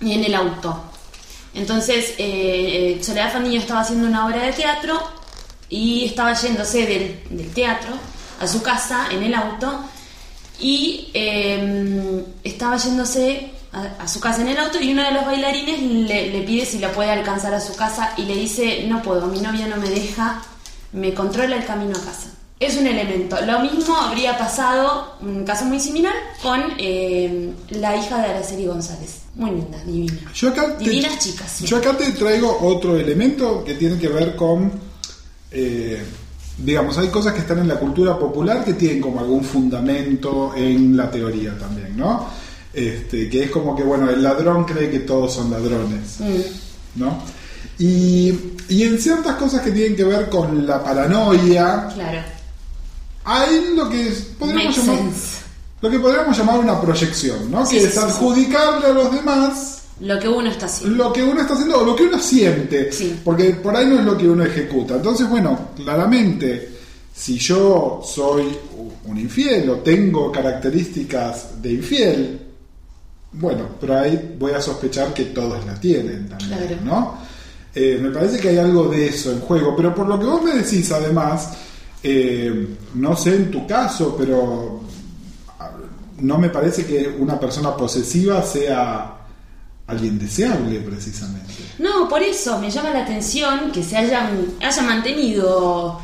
en 0.00 0.24
el 0.24 0.34
auto. 0.34 0.84
Entonces, 1.56 2.10
eh, 2.18 2.98
eh, 2.98 3.02
Soledad 3.02 3.32
Fandiño 3.32 3.58
estaba 3.58 3.80
haciendo 3.80 4.06
una 4.06 4.26
obra 4.26 4.42
de 4.42 4.52
teatro 4.52 5.02
y 5.70 6.04
estaba 6.04 6.34
yéndose 6.34 6.86
del, 7.30 7.50
teatro 7.52 7.94
a 8.38 8.46
su 8.46 8.62
casa 8.62 9.06
en 9.10 9.22
el 9.22 9.34
auto 9.34 9.80
y 10.60 11.10
eh, 11.14 12.22
estaba 12.44 12.76
yéndose 12.76 13.52
a, 13.72 14.02
a 14.02 14.06
su 14.06 14.20
casa 14.20 14.42
en 14.42 14.48
el 14.48 14.58
auto 14.58 14.78
y 14.80 14.92
uno 14.92 15.02
de 15.02 15.12
los 15.12 15.24
bailarines 15.24 15.80
le, 15.80 16.30
le 16.30 16.42
pide 16.42 16.66
si 16.66 16.78
la 16.78 16.92
puede 16.92 17.10
alcanzar 17.10 17.54
a 17.54 17.60
su 17.60 17.74
casa 17.74 18.12
y 18.18 18.26
le 18.26 18.34
dice, 18.34 18.84
no 18.86 19.00
puedo, 19.00 19.26
mi 19.26 19.40
novia 19.40 19.66
no 19.66 19.78
me 19.78 19.88
deja, 19.88 20.42
me 20.92 21.14
controla 21.14 21.56
el 21.56 21.64
camino 21.64 21.96
a 21.96 22.04
casa. 22.04 22.35
Es 22.58 22.76
un 22.78 22.86
elemento. 22.86 23.36
Lo 23.44 23.60
mismo 23.60 23.94
habría 23.96 24.38
pasado, 24.38 25.14
un 25.20 25.44
caso 25.44 25.66
muy 25.66 25.78
similar, 25.78 26.14
con 26.42 26.60
eh, 26.78 27.52
la 27.70 27.96
hija 27.96 28.18
de 28.22 28.28
Araceli 28.30 28.64
González. 28.66 29.20
Muy 29.34 29.50
linda, 29.50 29.78
divina. 29.84 30.14
Yo 30.34 30.48
acá 30.48 30.78
te, 30.78 30.84
Divinas 30.84 31.18
chicas. 31.18 31.52
sí. 31.58 31.66
Yo 31.66 31.76
acá 31.76 31.94
te 31.96 32.10
traigo 32.12 32.58
otro 32.62 32.96
elemento 32.96 33.62
que 33.62 33.74
tiene 33.74 33.98
que 33.98 34.08
ver 34.08 34.34
con, 34.34 34.72
eh, 35.50 36.02
digamos, 36.56 36.96
hay 36.96 37.08
cosas 37.08 37.34
que 37.34 37.40
están 37.40 37.58
en 37.58 37.68
la 37.68 37.78
cultura 37.78 38.18
popular 38.18 38.64
que 38.64 38.72
tienen 38.72 39.02
como 39.02 39.20
algún 39.20 39.44
fundamento 39.44 40.54
en 40.56 40.96
la 40.96 41.10
teoría 41.10 41.58
también, 41.58 41.94
¿no? 41.94 42.26
Este, 42.72 43.28
que 43.28 43.44
es 43.44 43.50
como 43.50 43.76
que, 43.76 43.82
bueno, 43.82 44.08
el 44.08 44.22
ladrón 44.22 44.64
cree 44.64 44.90
que 44.90 45.00
todos 45.00 45.34
son 45.34 45.50
ladrones, 45.50 46.20
Mm, 46.20 47.00
¿no? 47.00 47.18
Y, 47.78 48.32
y 48.70 48.82
en 48.84 48.98
ciertas 48.98 49.36
cosas 49.36 49.60
que 49.60 49.70
tienen 49.72 49.94
que 49.94 50.04
ver 50.04 50.30
con 50.30 50.66
la 50.66 50.82
paranoia, 50.82 51.88
claro. 51.94 52.35
Hay 53.26 53.74
lo 53.74 53.88
que 53.90 54.10
podríamos 54.38 54.64
Makes 54.78 54.80
llamar, 54.86 54.96
sense. 55.12 55.36
lo 55.82 55.90
que 55.90 55.98
podríamos 55.98 56.38
llamar 56.38 56.58
una 56.60 56.80
proyección, 56.80 57.50
¿no? 57.50 57.66
Sí, 57.66 57.74
que 57.76 57.80
sí, 57.82 57.86
es 57.88 57.98
adjudicarle 57.98 58.86
a 58.86 58.90
los 58.92 59.12
demás 59.12 59.82
Lo 60.00 60.18
que 60.18 60.28
uno 60.28 60.48
está 60.50 60.66
haciendo. 60.66 60.96
lo 61.04 61.12
que 61.12 61.22
uno 61.22 61.40
está 61.40 61.54
haciendo 61.54 61.80
o 61.80 61.84
lo 61.84 61.96
que 61.96 62.04
uno 62.04 62.18
siente, 62.18 62.92
Sí. 62.92 63.20
porque 63.24 63.50
por 63.54 63.74
ahí 63.76 63.86
no 63.86 63.98
es 63.98 64.04
lo 64.04 64.16
que 64.16 64.28
uno 64.28 64.44
ejecuta. 64.44 64.94
Entonces, 64.94 65.28
bueno, 65.28 65.70
claramente, 65.76 66.70
si 67.14 67.36
yo 67.38 68.00
soy 68.04 68.56
un 69.06 69.18
infiel 69.18 69.68
o 69.70 69.74
tengo 69.76 70.30
características 70.32 71.60
de 71.62 71.72
infiel, 71.72 72.40
bueno, 73.32 73.68
pero 73.80 73.98
ahí 73.98 74.34
voy 74.38 74.52
a 74.52 74.60
sospechar 74.60 75.12
que 75.12 75.26
todos 75.26 75.64
la 75.66 75.74
tienen 75.80 76.28
también, 76.28 76.58
Claro. 76.58 76.76
¿no? 76.84 77.18
Eh, 77.74 77.98
me 78.00 78.10
parece 78.10 78.38
que 78.38 78.48
hay 78.50 78.58
algo 78.58 78.88
de 78.88 79.06
eso 79.08 79.30
en 79.32 79.40
juego, 79.40 79.74
pero 79.76 79.94
por 79.94 80.06
lo 80.06 80.18
que 80.18 80.24
vos 80.24 80.42
me 80.42 80.52
decís 80.54 80.90
además, 80.92 81.50
eh, 82.02 82.76
no 82.94 83.16
sé 83.16 83.34
en 83.36 83.50
tu 83.50 83.66
caso, 83.66 84.14
pero 84.16 84.82
no 86.20 86.38
me 86.38 86.48
parece 86.48 86.86
que 86.86 87.08
una 87.18 87.38
persona 87.38 87.76
posesiva 87.76 88.42
sea 88.42 89.12
alguien 89.86 90.18
deseable 90.18 90.80
precisamente. 90.80 91.52
No, 91.78 92.08
por 92.08 92.22
eso 92.22 92.58
me 92.58 92.70
llama 92.70 92.90
la 92.90 93.02
atención 93.02 93.70
que 93.70 93.82
se 93.82 93.96
hayan, 93.96 94.46
haya 94.62 94.82
mantenido 94.82 96.00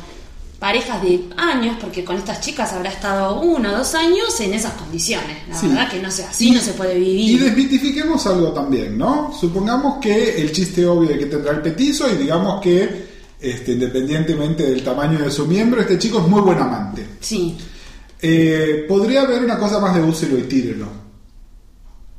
parejas 0.59 1.01
de 1.01 1.25
años, 1.35 1.75
porque 1.81 2.05
con 2.05 2.15
estas 2.15 2.39
chicas 2.39 2.71
habrá 2.71 2.89
estado 2.89 3.41
uno 3.41 3.73
o 3.73 3.77
dos 3.79 3.93
años 3.95 4.39
en 4.39 4.53
esas 4.53 4.71
condiciones. 4.73 5.37
La 5.49 5.57
Sí. 5.59 5.67
verdad 5.67 5.89
que 5.91 5.99
no 6.01 6.09
sé, 6.09 6.23
así 6.23 6.51
no 6.51 6.61
se 6.61 6.71
puede 6.73 6.97
vivir. 6.97 7.31
Y 7.31 7.37
desmitifiquemos 7.39 8.25
algo 8.27 8.53
también, 8.53 8.97
¿no? 8.97 9.33
Supongamos 9.37 9.97
que 9.99 10.41
el 10.41 10.53
chiste 10.53 10.85
obvio 10.85 11.09
de 11.09 11.17
que 11.19 11.25
tendrá 11.25 11.51
el 11.51 11.61
petizo 11.61 12.09
y 12.09 12.15
digamos 12.15 12.61
que, 12.61 13.12
este, 13.43 13.73
independientemente 13.73 14.63
del 14.63 14.83
tamaño 14.83 15.19
de 15.19 15.29
su 15.29 15.45
miembro, 15.45 15.81
este 15.81 15.99
chico 15.99 16.19
es 16.19 16.27
muy 16.27 16.41
buen 16.41 16.57
amante. 16.59 17.05
Sí, 17.19 17.57
Eh, 18.25 18.85
podría 18.87 19.23
haber 19.23 19.43
una 19.43 19.57
cosa 19.59 19.79
más 19.81 19.93
de 19.95 20.01
úselo 20.01 20.37
y 20.37 20.43
tírelo. 20.43 20.87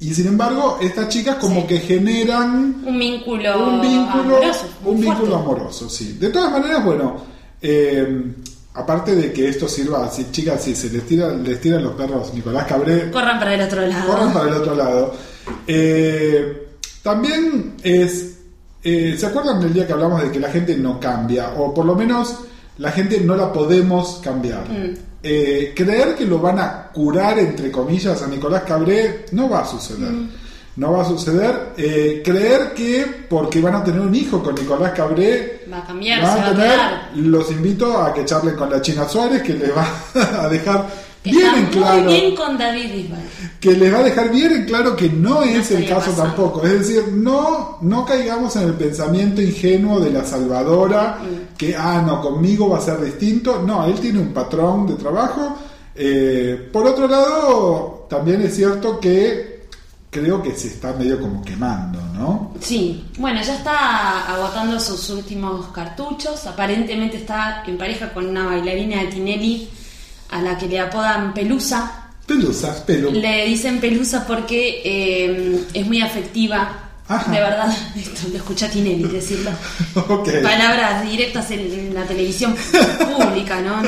Y 0.01 0.13
sin 0.13 0.27
embargo, 0.27 0.77
estas 0.83 1.09
chicas 1.09 1.37
como 1.37 1.63
Sí. 1.63 1.67
que 1.69 1.79
generan 1.79 2.83
un 2.85 2.99
vínculo, 2.99 3.69
un 3.71 3.81
vínculo, 3.81 4.37
amoroso, 4.37 4.69
un 4.85 5.01
vínculo 5.01 5.37
amoroso, 5.37 5.89
sí. 5.89 6.19
De 6.21 6.29
todas 6.29 6.51
maneras, 6.53 6.85
bueno, 6.85 7.17
eh, 7.63 8.35
aparte 8.75 9.15
de 9.17 9.33
que 9.33 9.49
esto 9.49 9.67
sirva, 9.67 10.11
si 10.11 10.31
chicas, 10.31 10.63
si 10.63 10.75
se 10.77 10.91
les 10.91 11.07
tira, 11.07 11.33
les 11.35 11.59
tiran 11.59 11.83
los 11.83 11.95
perros 11.95 12.35
Nicolás 12.35 12.67
Cabré, 12.67 13.11
Corran 13.11 13.39
para 13.39 13.55
el 13.55 13.63
otro 13.63 13.87
lado. 13.87 14.07
corran 14.07 14.33
para 14.35 14.49
el 14.51 14.55
otro 14.57 14.75
lado. 14.75 15.15
Eh, 15.67 16.67
también 17.03 17.77
es, 17.83 18.34
eh, 18.85 19.17
¿se 19.19 19.27
acuerdan 19.27 19.61
del 19.61 19.73
día 19.73 19.87
que 19.87 19.95
hablamos 19.95 20.23
de 20.23 20.31
que 20.31 20.39
la 20.39 20.51
gente 20.51 20.77
no 20.77 21.01
cambia? 21.01 21.55
O 21.57 21.73
por 21.73 21.87
lo 21.87 21.95
menos 21.95 22.37
la 22.79 22.93
gente 22.93 23.21
no 23.21 23.35
la 23.35 23.53
podemos 23.53 24.21
cambiar. 24.23 24.69
Mm. 24.69 24.95
Eh, 25.23 25.73
creer 25.75 26.15
que 26.15 26.27
lo 26.27 26.39
van 26.39 26.59
a 26.59 26.91
curar, 26.93 27.39
entre 27.39 27.71
comillas, 27.71 28.23
a 28.23 28.27
Nicolás 28.27 28.63
Cabré 28.65 29.25
no 29.33 29.49
va 29.49 29.61
a 29.61 29.67
suceder. 29.67 30.11
Mm. 30.11 30.29
No 30.77 30.93
va 30.93 31.03
a 31.03 31.07
suceder. 31.07 31.73
Eh, 31.77 32.21
creer 32.23 32.75
que 32.75 33.27
porque 33.29 33.61
van 33.61 33.77
a 33.77 33.85
tener 33.85 34.01
un 34.01 34.15
hijo 34.15 34.43
con 34.43 34.55
Nicolás 34.55 34.93
Cabré 34.93 35.65
Va 35.73 35.79
a 35.79 35.87
cambiar, 35.87 36.23
van 36.23 36.31
a 36.31 36.37
va 36.37 36.47
a 36.47 36.51
tener, 36.51 37.27
los 37.27 37.51
invito 37.51 37.97
a 37.99 38.13
que 38.13 38.25
charlen 38.25 38.55
con 38.55 38.69
la 38.69 38.83
China 38.83 39.09
Suárez, 39.09 39.43
que 39.43 39.55
les 39.55 39.71
va 39.75 39.87
a 40.45 40.49
dejar 40.49 40.87
Que 41.25 41.31
bien 41.31 41.55
está 41.57 41.71
claro 41.71 42.03
muy 42.05 42.13
bien 42.21 42.37
con 42.37 42.59
David 42.59 42.93
Bisbal. 42.93 43.21
que 43.59 43.73
les 43.73 43.93
va 43.95 43.99
a 43.99 44.03
dejar 44.03 44.31
bien 44.31 44.53
en 44.53 44.65
claro 44.67 44.95
que 44.95 45.09
no 45.09 45.43
es 45.43 45.71
el 45.71 45.89
caso 45.89 46.11
tampoco. 46.13 46.63
Es 46.65 46.81
decir, 46.81 47.09
no, 47.15 47.79
no 47.81 48.05
caigamos 48.05 48.55
en 48.57 48.65
el 48.65 48.75
pensamiento 48.75 49.41
ingenuo 49.41 49.99
de 50.01 50.11
la 50.11 50.23
salvadora, 50.25 51.19
Mm. 51.23 51.57
que, 51.57 51.75
ah, 51.75 52.03
no, 52.07 52.21
conmigo 52.21 52.69
va 52.69 52.79
a 52.79 52.83
ser 52.83 53.01
distinto. 53.03 53.63
No, 53.67 53.87
él 53.87 53.95
tiene 54.01 54.21
un 54.21 54.35
patrón 54.35 54.87
de 54.87 54.95
trabajo. 54.97 55.57
Eh, 55.95 56.69
por 56.73 56.87
otro 56.87 57.09
lado, 57.09 58.07
también 58.11 58.43
es 58.43 58.55
cierto 58.55 59.01
que 59.01 59.55
creo 60.11 60.43
que 60.43 60.55
se 60.55 60.69
está 60.69 60.93
medio 60.93 61.21
como 61.21 61.43
quemando, 61.43 62.01
¿no? 62.13 62.53
Sí, 62.61 63.05
bueno, 63.19 63.41
ya 63.43 63.55
está 63.57 64.29
agotando 64.33 64.79
sus 64.79 65.09
últimos 65.11 65.67
cartuchos. 65.69 66.47
Aparentemente 66.47 67.17
está 67.17 67.65
en 67.67 67.79
pareja 67.79 68.13
con 68.13 68.27
una 68.29 68.45
bailarina 68.47 69.01
de 69.01 69.07
Tinelli 69.07 69.69
a 70.31 70.41
la 70.41 70.57
que 70.59 70.67
le 70.67 70.81
apodan 70.81 71.33
Pelusa. 71.35 72.11
Pelusas, 72.27 72.81
pelo. 72.81 73.11
Le 73.11 73.47
dicen 73.47 73.81
Pelusa 73.81 74.27
porque 74.27 74.81
eh, 74.85 75.65
es 75.75 75.87
muy 75.87 76.01
afectiva. 76.01 76.81
Ajá. 77.07 77.31
De 77.31 77.41
verdad, 77.41 77.77
esto 77.97 78.29
lo 78.31 78.37
escuché 78.37 78.67
a 78.67 78.71
Tinelli 78.71 79.05
decirlo. 79.05 79.51
Palabras 80.43 81.05
directas 81.05 81.51
en, 81.51 81.61
en 81.61 81.95
la 81.95 82.05
televisión 82.05 82.57
pública, 83.17 83.61
¿no? 83.61 83.83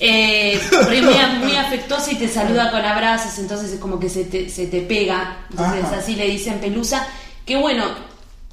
Eh, 0.00 0.60
porque 0.70 0.98
es 0.98 1.04
muy, 1.04 1.14
muy 1.48 1.56
afectuosa 1.56 2.12
y 2.12 2.14
te 2.16 2.28
saluda 2.28 2.70
con 2.70 2.84
abrazos, 2.84 3.36
entonces 3.38 3.72
es 3.72 3.80
como 3.80 3.98
que 3.98 4.08
se 4.08 4.24
te, 4.24 4.48
se 4.48 4.66
te 4.66 4.80
pega. 4.82 5.46
Entonces 5.50 5.84
Ajá. 5.84 5.96
así 5.98 6.14
le 6.14 6.26
dicen 6.28 6.58
pelusa. 6.60 7.06
Que 7.44 7.56
bueno, 7.56 7.84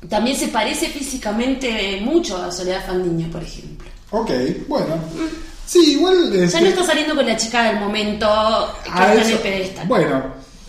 también 0.10 0.38
se 0.38 0.48
parece 0.48 0.88
físicamente 0.90 2.00
mucho 2.02 2.38
a 2.38 2.52
Soledad 2.52 2.86
Fandiño, 2.86 3.30
por 3.30 3.44
ejemplo. 3.44 3.88
Ok, 4.12 4.32
bueno. 4.68 4.96
Sí, 5.66 5.94
igual... 5.94 6.32
Ya 6.32 6.44
este, 6.46 6.62
no 6.62 6.68
está 6.68 6.84
saliendo 6.86 7.16
con 7.16 7.26
la 7.26 7.38
chica 7.38 7.64
del 7.64 7.80
momento 7.80 8.28
que 8.84 8.90
a 8.92 9.14
está 9.14 9.22
en 9.22 9.30
el 9.32 9.40
pedestal. 9.40 9.88
Bueno, 9.88 10.24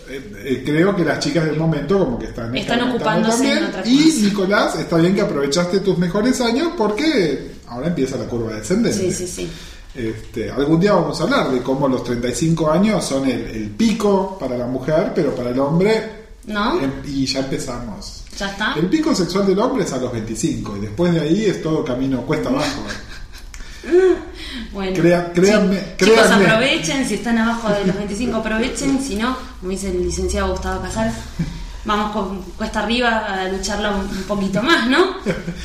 eh, 0.09 0.33
eh, 0.45 0.63
creo 0.65 0.95
que 0.95 1.05
las 1.05 1.19
chicas 1.21 1.45
del 1.45 1.57
momento 1.57 1.99
como 1.99 2.19
que 2.19 2.27
están, 2.27 2.57
Están 2.57 2.89
ocupándose 2.91 3.53
en 3.53 3.65
otra 3.65 3.87
Y. 3.87 4.23
Nicolás, 4.23 4.77
está 4.77 4.97
bien 4.97 5.15
que 5.15 5.21
aprovechaste 5.21 5.81
tus 5.81 5.99
mejores 5.99 6.41
años 6.41 6.69
porque 6.77 7.57
ahora 7.69 7.89
empieza 7.89 8.17
la 8.17 8.25
curva 8.25 8.55
descendente. 8.55 8.99
Sí, 8.99 9.13
sí, 9.13 9.27
sí. 9.27 9.51
Este, 9.95 10.51
algún 10.51 10.79
día 10.79 10.93
vamos 10.93 11.19
a 11.21 11.25
hablar 11.25 11.51
de 11.51 11.63
cómo 11.63 11.89
los 11.89 12.05
35 12.05 12.71
años 12.71 13.05
son 13.05 13.29
el, 13.29 13.47
el 13.47 13.71
pico 13.71 14.37
para 14.39 14.57
la 14.57 14.67
mujer, 14.67 15.13
pero 15.15 15.35
para 15.35 15.51
el 15.51 15.59
hombre... 15.59 16.27
¿No? 16.47 16.81
em- 16.81 17.03
y 17.05 17.27
ya 17.27 17.41
empezamos. 17.41 18.23
¿Ya 18.39 18.51
está? 18.51 18.75
El 18.75 18.87
pico 18.87 19.15
sexual 19.15 19.47
del 19.47 19.59
hombre 19.59 19.85
es 19.85 19.93
a 19.93 19.97
los 19.97 20.13
25 20.13 20.77
y 20.77 20.81
después 20.81 21.13
de 21.13 21.21
ahí 21.21 21.45
es 21.47 21.61
todo 21.61 21.85
camino 21.85 22.23
cuesta 22.23 22.51
abajo. 22.51 22.83
Bueno, 24.73 24.93
Crea- 25.01 25.33
créanme- 25.33 25.79
chi- 25.97 26.05
chicos, 26.07 26.21
créanme. 26.23 26.47
aprovechen, 26.47 27.07
si 27.09 27.15
están 27.15 27.39
abajo 27.39 27.69
de 27.71 27.85
los 27.87 27.97
25 27.97 28.37
aprovechen, 28.39 29.01
si 29.03 29.17
no, 29.17 29.37
como 29.61 29.71
dice 29.71 29.91
el 29.91 30.03
licenciado 30.05 30.51
Gustavo 30.53 30.83
Casal, 30.83 31.13
vamos 31.85 32.11
con 32.13 32.43
cuesta 32.57 32.83
arriba 32.83 33.25
a 33.27 33.49
lucharlo 33.49 33.91
un 33.91 34.01
un 34.17 34.23
poquito 34.25 34.61
más, 34.63 34.89
¿no? 34.89 35.17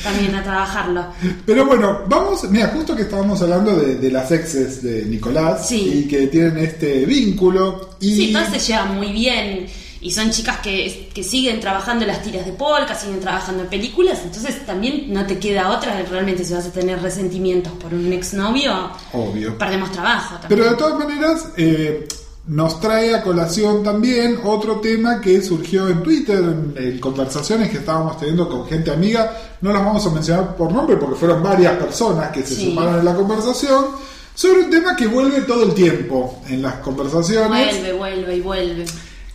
También 0.04 0.36
a 0.36 0.43
trabajarlo. 0.43 1.06
Pero 1.45 1.65
bueno, 1.65 2.01
vamos, 2.08 2.43
mira, 2.49 2.67
justo 2.67 2.95
que 2.95 3.01
estábamos 3.04 3.41
hablando 3.41 3.75
de, 3.75 3.95
de 3.95 4.12
las 4.12 4.32
exes 4.32 4.84
de 4.84 5.06
Nicolás 5.06 5.67
Sí. 5.67 6.04
y 6.06 6.08
que 6.08 6.27
tienen 6.27 6.58
este 6.60 7.06
vínculo 7.06 7.95
y 7.99 8.15
Sí, 8.15 8.32
todas 8.34 8.51
se 8.51 8.60
llevan 8.60 8.95
muy 8.95 9.12
bien 9.12 9.65
y 10.02 10.12
son 10.12 10.32
chicas 10.32 10.58
que, 10.60 11.10
que 11.14 11.24
siguen 11.24 11.60
trabajando 11.60 12.04
en 12.06 12.10
las 12.12 12.24
tiras 12.24 12.46
de 12.46 12.54
polka, 12.54 12.96
siguen 12.96 13.20
trabajando 13.20 13.64
en 13.64 13.70
películas, 13.70 14.20
entonces 14.24 14.66
también 14.66 15.14
no 15.14 15.26
te 15.26 15.38
queda 15.40 15.70
otra, 15.70 16.02
realmente 16.10 16.44
si 16.44 16.54
vas 16.54 16.66
a 16.66 16.72
tener 16.72 17.02
resentimientos 17.02 17.74
por 17.74 17.94
un 17.94 18.12
exnovio, 18.12 18.90
obvio. 19.14 19.58
perdemos 19.58 19.92
trabajo 19.92 20.36
también. 20.42 20.60
Pero 20.60 20.72
de 20.72 20.76
todas 20.78 20.98
maneras 21.00 21.48
eh, 21.58 22.08
nos 22.48 22.80
trae 22.82 23.14
a 23.14 23.22
colación 23.22 23.84
también 23.84 24.40
otro 24.44 24.80
tema 24.80 25.22
que 25.22 25.42
surgió 25.44 25.88
en 25.88 26.02
Twitter, 26.02 26.40
en, 26.40 26.74
en 26.76 27.00
conversaciones 27.00 27.70
que 27.70 27.78
estábamos 27.78 28.18
teniendo 28.18 28.50
con 28.50 28.66
gente 28.68 28.90
amiga. 28.92 29.38
No 29.62 29.72
las 29.72 29.86
vamos 29.86 30.04
a 30.08 30.10
mencionar 30.10 30.56
por 30.56 30.72
nombre 30.72 30.98
porque 30.98 31.16
fueron 31.16 31.44
varias 31.44 31.74
personas 31.78 32.32
que 32.32 32.42
se 32.42 32.56
Sí. 32.56 32.66
sumaron 32.66 32.98
en 32.98 33.06
la 33.06 33.14
conversación. 33.14 33.86
sobre 34.34 34.62
un 34.64 34.72
tema 34.72 34.96
que 34.96 35.06
vuelve 35.08 35.42
todo 35.42 35.64
el 35.66 35.74
tiempo 35.76 36.42
en 36.50 36.64
las 36.64 36.76
conversaciones, 36.76 37.76
Vuelve, 37.76 37.94
vuelve 37.94 38.36
y 38.38 38.42
vuelve. 38.42 38.86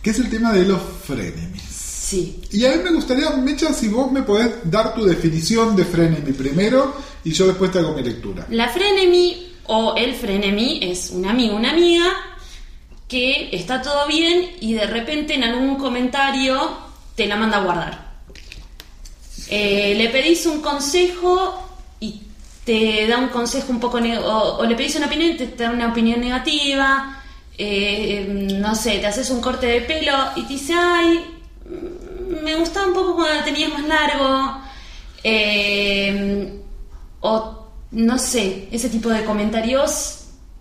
Que 0.07 0.11
es 0.11 0.19
el 0.19 0.29
tema 0.29 0.53
de 0.53 0.63
los 0.63 0.79
frenemies. 1.05 1.61
Sí. 1.61 2.39
Y 2.53 2.63
a 2.65 2.71
mí 2.71 2.81
me 2.81 2.91
gustaría, 2.91 3.29
Mecha, 3.31 3.73
si 3.73 3.89
vos 3.89 4.09
me 4.09 4.21
podés 4.21 4.51
dar 4.63 4.95
tu 4.95 5.03
definición 5.03 5.75
de 5.75 5.83
frenemy 5.83 6.31
primero 6.31 6.95
y 7.25 7.33
yo 7.33 7.45
después 7.45 7.73
te 7.73 7.79
hago 7.79 7.93
mi 7.93 8.03
lectura. 8.03 8.45
La 8.49 8.69
frenemy 8.69 9.51
o 9.65 9.95
el 9.97 10.15
frenemy 10.15 10.79
es 10.81 11.09
un 11.09 11.25
amigo, 11.25 11.57
una 11.57 11.71
amiga 11.71 12.05
que 13.09 13.49
está 13.51 13.81
todo 13.81 14.07
bien 14.07 14.49
y 14.61 14.75
de 14.75 14.87
repente 14.87 15.35
en 15.35 15.43
algún 15.43 15.75
comentario 15.75 16.77
te 17.13 17.27
la 17.27 17.35
manda 17.35 17.57
a 17.57 17.63
guardar. 17.65 18.21
Eh, 19.49 19.93
le 19.97 20.07
pedís 20.07 20.45
un 20.45 20.61
consejo 20.61 21.67
y 21.99 22.21
te 22.63 23.07
da 23.07 23.17
un 23.17 23.27
consejo 23.27 23.73
un 23.73 23.81
poco 23.81 23.97
o, 23.97 24.57
o 24.59 24.65
le 24.65 24.73
pedís 24.73 24.95
una 24.95 25.07
opinión 25.07 25.31
y 25.31 25.35
te 25.35 25.63
da 25.65 25.69
una 25.69 25.89
opinión 25.89 26.21
negativa. 26.21 27.23
Eh, 27.57 28.53
no 28.59 28.75
sé, 28.75 28.99
te 28.99 29.07
haces 29.07 29.29
un 29.31 29.41
corte 29.41 29.65
de 29.65 29.81
pelo 29.81 30.13
y 30.35 30.43
te 30.43 30.53
dice, 30.53 30.73
ay, 30.73 31.25
me 32.43 32.55
gustaba 32.55 32.87
un 32.87 32.93
poco 32.93 33.15
cuando 33.15 33.43
tenías 33.43 33.71
más 33.73 33.87
largo. 33.87 34.61
Eh, 35.23 36.59
o 37.21 37.67
no 37.91 38.17
sé, 38.19 38.67
ese 38.71 38.89
tipo 38.89 39.09
de 39.09 39.23
comentarios 39.25 40.19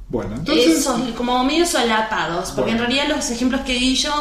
Bueno, 0.09 0.37
entonces... 0.37 0.79
esos 0.79 1.01
como 1.17 1.43
medio 1.45 1.67
solapados, 1.67 2.51
porque 2.53 2.71
Bueno. 2.73 2.85
en 2.87 2.91
realidad 2.93 3.17
los 3.17 3.31
ejemplos 3.31 3.61
que 3.63 3.75
di 3.75 3.95
yo 3.95 4.13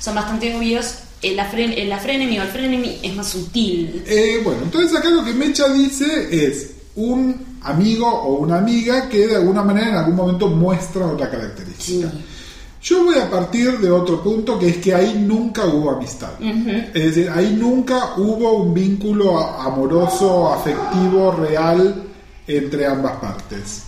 son 0.00 0.14
bastante 0.14 0.54
obvios. 0.56 0.94
El, 1.20 1.38
afren, 1.38 1.72
el 1.76 1.92
afrenemy 1.92 2.38
o 2.40 2.42
el 2.42 2.48
frenemy 2.48 2.98
es 3.00 3.14
más 3.14 3.28
sutil. 3.28 4.02
Eh, 4.08 4.40
bueno, 4.42 4.62
entonces 4.64 4.96
acá 4.98 5.08
lo 5.08 5.24
que 5.24 5.32
Mecha 5.32 5.68
dice 5.72 6.28
es 6.32 6.72
un 6.96 7.51
amigo 7.64 8.06
o 8.08 8.34
una 8.36 8.58
amiga 8.58 9.08
que 9.08 9.26
de 9.28 9.36
alguna 9.36 9.62
manera 9.62 9.88
en 9.90 9.94
algún 9.96 10.16
momento 10.16 10.48
muestra 10.48 11.06
otra 11.06 11.30
característica. 11.30 12.10
Sí. 12.10 12.24
Yo 12.82 13.04
voy 13.04 13.16
a 13.16 13.30
partir 13.30 13.78
de 13.78 13.90
otro 13.90 14.20
punto 14.22 14.58
que 14.58 14.68
es 14.70 14.76
que 14.78 14.92
ahí 14.92 15.14
nunca 15.24 15.64
hubo 15.66 15.90
amistad. 15.92 16.30
Es 16.40 17.14
decir, 17.14 17.30
ahí 17.30 17.56
nunca 17.58 18.14
hubo 18.16 18.54
un 18.64 18.74
vínculo 18.74 19.38
amoroso, 19.38 20.52
afectivo, 20.52 21.30
real 21.32 22.02
entre 22.48 22.84
ambas 22.86 23.18
partes. 23.18 23.84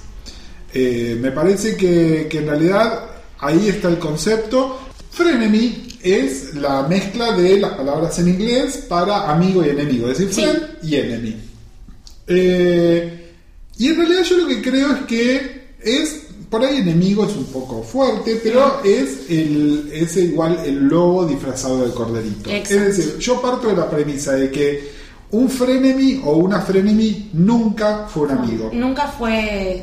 Eh, 0.72 1.18
me 1.20 1.32
parece 1.32 1.76
que, 1.76 2.28
que 2.30 2.38
en 2.38 2.46
realidad 2.46 3.00
ahí 3.40 3.68
está 3.68 3.88
el 3.88 3.98
concepto. 3.98 4.78
Frenemy 5.10 5.88
es 6.00 6.54
la 6.54 6.82
mezcla 6.84 7.32
de 7.32 7.58
las 7.58 7.72
palabras 7.72 8.16
en 8.20 8.28
inglés 8.28 8.84
para 8.88 9.28
amigo 9.32 9.64
y 9.64 9.70
enemigo, 9.70 10.08
es 10.08 10.18
decir, 10.18 10.32
Sí. 10.34 10.40
friend 10.42 10.66
y 10.84 10.94
enemy. 10.96 11.37
Eh, 12.28 13.23
y 13.78 13.88
en 13.88 13.96
realidad 13.96 14.22
yo 14.22 14.37
lo 14.38 14.46
que 14.48 14.62
creo 14.62 14.92
es 14.92 15.00
que 15.06 15.64
es, 15.82 16.22
por 16.48 16.64
ahí 16.64 16.78
enemigo 16.78 17.26
es 17.26 17.34
un 17.37 17.44
poco 17.46 17.82
fuerte, 17.82 18.40
pero 18.42 18.80
es, 18.84 19.28
el, 19.28 19.90
es 19.92 20.16
igual 20.16 20.60
el 20.64 20.84
lobo 20.88 21.26
disfrazado 21.26 21.84
de 21.87 21.92
corderito. 21.92 22.50
Exacto. 22.50 22.74
Es 22.84 22.96
decir, 22.96 23.18
yo 23.18 23.40
parto 23.42 23.68
de 23.68 23.76
la 23.76 23.90
premisa 23.90 24.32
de 24.32 24.50
que 24.50 24.90
un 25.32 25.50
frenemy 25.50 26.22
o 26.24 26.37
una 26.37 26.60
frenemy 26.60 27.30
nunca 27.32 28.06
fue 28.08 28.24
un 28.28 28.30
amigo. 28.38 28.70
Nunca 28.72 29.08
fue 29.08 29.82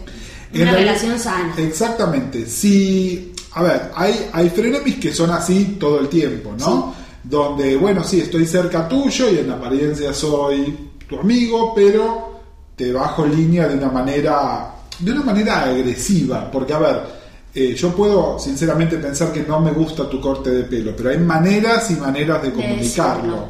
En 0.54 0.62
una 0.62 0.72
realidad- 0.72 0.94
relación 0.94 1.20
sana. 1.20 1.54
Exactamente. 1.58 2.46
Si, 2.48 3.34
a 3.54 3.64
ver, 3.64 3.92
hay, 3.96 4.30
hay 4.32 4.50
frenemies 4.50 4.96
que 5.00 5.14
son 5.14 5.30
así 5.32 5.76
todo 5.80 6.00
el 6.00 6.08
tiempo, 6.08 6.54
¿no? 6.58 6.96
Donde, 7.24 7.76
bueno, 7.76 8.04
sí, 8.04 8.22
estoy 8.22 8.46
cerca 8.46 8.88
tuyo 8.88 9.30
y 9.30 9.40
en 9.40 9.52
apariencia 9.52 10.14
soy 10.14 10.76
tu 11.08 11.20
amigo, 11.20 11.74
pero 11.76 12.31
te 12.82 12.92
bajo 12.92 13.26
línea 13.28 13.68
de 13.68 13.76
una 13.76 13.90
manera, 13.90 14.72
de 14.98 15.12
una 15.12 15.22
manera 15.24 15.64
agresiva. 15.64 16.50
Porque, 16.52 16.74
a 16.74 16.80
ver, 16.80 17.02
eh, 17.54 17.76
yo 17.76 17.96
puedo 17.96 18.40
sinceramente 18.40 18.98
pensar 18.98 19.32
que 19.32 19.42
no 19.42 19.60
me 19.60 19.72
gusta 19.72 20.10
tu 20.10 20.20
corte 20.20 20.50
de 20.50 20.64
pelo, 20.64 20.96
pero 20.96 21.12
hay 21.12 21.18
maneras 21.20 21.92
y 21.92 21.94
maneras 21.96 22.42
de 22.42 22.52
comunicarlo. 22.52 23.46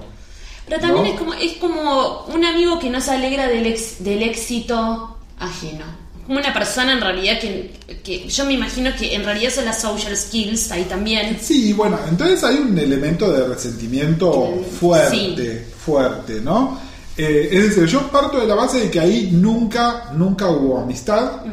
Pero 0.68 0.82
también 0.82 1.04
¿no? 1.06 1.12
es 1.14 1.20
como 1.20 1.34
es 1.34 1.54
como 1.54 2.26
un 2.34 2.44
amigo 2.46 2.78
que 2.80 2.90
no 2.90 3.00
se 3.00 3.12
alegra 3.12 3.48
del, 3.48 3.66
ex- 3.68 4.04
del 4.04 4.24
éxito 4.24 5.18
ajeno. 5.40 5.86
Como 6.26 6.38
una 6.40 6.54
persona 6.54 6.94
en 6.94 7.02
realidad 7.02 7.40
que, 7.40 7.74
que 8.04 8.28
yo 8.30 8.46
me 8.46 8.54
imagino 8.54 8.92
que 8.98 9.16
en 9.16 9.24
realidad 9.24 9.52
son 9.52 9.66
las 9.66 9.82
social 9.82 10.16
skills 10.16 10.72
ahí 10.72 10.84
también. 10.84 11.38
Sí, 11.42 11.74
bueno, 11.74 11.98
entonces 12.08 12.44
hay 12.44 12.58
un 12.58 12.78
elemento 12.78 13.32
de 13.32 13.48
resentimiento 13.48 14.50
Sí. 14.70 14.78
fuerte, 14.80 15.68
fuerte, 15.86 16.42
¿no? 16.42 16.78
Eh, 17.18 17.50
es 17.52 17.64
decir, 17.76 17.86
yo 17.86 18.10
parto 18.10 18.40
de 18.40 18.48
la 18.48 18.56
base 18.56 18.80
de 18.80 18.90
que 18.92 19.00
ahí 19.00 19.30
nunca, 19.34 20.12
nunca 20.16 20.50
hubo 20.50 20.80
amistad, 20.80 21.44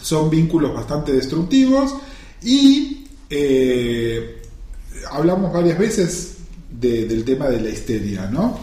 son 0.00 0.30
vínculos 0.30 0.72
bastante 0.74 1.12
destructivos 1.12 1.94
y 2.42 3.06
eh, 3.30 4.42
hablamos 5.10 5.52
varias 5.52 5.78
veces 5.78 6.34
de- 6.70 7.06
del 7.06 7.24
tema 7.24 7.48
de 7.48 7.60
la 7.60 7.70
histeria, 7.70 8.26
¿no? 8.30 8.58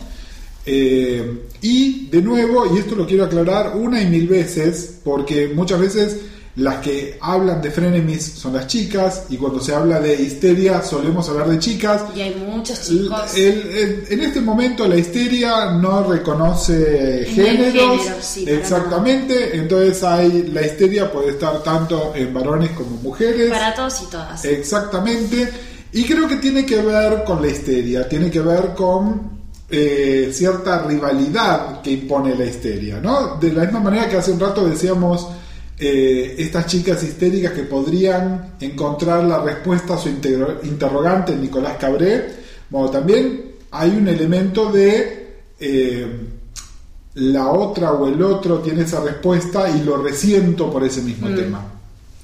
Eh, 0.66 1.44
y 1.62 2.08
de 2.08 2.22
nuevo, 2.22 2.74
y 2.74 2.78
esto 2.80 2.96
lo 2.96 3.06
quiero 3.08 3.26
aclarar 3.26 3.76
una 3.76 4.02
y 4.02 4.08
mil 4.08 4.28
veces, 4.28 5.00
porque 5.04 5.48
muchas 5.54 5.80
veces 5.80 6.18
las 6.58 6.76
que 6.78 7.18
hablan 7.22 7.62
de 7.62 7.72
frenemies 7.72 8.24
son 8.26 8.54
las 8.54 8.68
chicas, 8.68 9.24
y 9.30 9.38
cuando 9.38 9.62
se 9.62 9.74
habla 9.74 10.00
de 10.02 10.16
histeria 10.22 10.82
solemos 10.84 11.30
hablar 11.30 11.48
de 11.50 11.60
chicas. 11.60 12.02
Y 12.16 12.22
hay 12.22 12.36
muchos 12.36 12.82
chicos. 12.88 13.36
el- 13.38 13.72
el- 13.72 14.06
en 14.10 14.20
este 14.22 14.42
momento 14.42 14.86
la 14.88 14.98
histeria 14.98 15.72
no 15.72 16.04
reconoce 16.04 17.26
No 17.30 17.36
géneros, 17.36 18.02
género, 18.02 18.16
sí, 18.22 18.46
exactamente, 18.50 19.56
entonces 19.58 20.04
hay 20.04 20.44
la 20.54 20.62
histeria 20.66 21.12
puede 21.12 21.30
estar 21.32 21.64
tanto 21.64 22.14
en 22.16 22.34
varones 22.34 22.72
como 22.72 22.92
mujeres. 22.98 23.50
para 23.50 23.74
todos 23.74 24.02
y 24.02 24.06
todas. 24.06 24.44
Exactamente. 24.46 25.50
Y 25.94 26.04
creo 26.06 26.28
que 26.28 26.38
tiene 26.38 26.66
que 26.66 26.82
ver 26.82 27.24
con 27.26 27.42
la 27.42 27.48
histeria, 27.50 28.08
tiene 28.08 28.30
que 28.32 28.40
ver 28.42 28.74
con 28.76 29.42
eh, 29.74 30.32
cierta 30.34 30.84
rivalidad 30.86 31.82
que 31.82 31.92
impone 31.92 32.36
la 32.36 32.44
histeria, 32.44 33.00
¿no? 33.00 33.38
De 33.40 33.54
la 33.54 33.64
misma 33.64 33.80
manera 33.80 34.10
que 34.10 34.18
hace 34.18 34.32
un 34.34 34.40
rato 34.42 34.68
decíamos 34.68 35.28
eh, 35.84 36.36
estas 36.38 36.68
chicas 36.68 37.02
histéricas 37.02 37.54
que 37.54 37.64
podrían 37.64 38.54
encontrar 38.60 39.24
la 39.24 39.42
respuesta 39.42 39.96
a 39.96 39.98
su 39.98 40.10
interrogante 40.10 41.36
Nicolás 41.36 41.78
Cabré, 41.80 42.36
bueno, 42.70 42.92
también 42.92 43.54
hay 43.72 43.90
un 43.90 44.08
elemento 44.08 44.72
de 44.72 45.40
eh, 45.60 46.08
la 47.16 47.48
otra 47.48 47.94
o 47.94 48.08
el 48.08 48.22
otro 48.22 48.60
tiene 48.60 48.84
esa 48.84 49.04
respuesta 49.04 49.76
y 49.76 49.84
lo 49.84 49.98
resiento 49.98 50.72
por 50.72 50.84
ese 50.84 51.02
mismo 51.02 51.34
tema. 51.34 51.66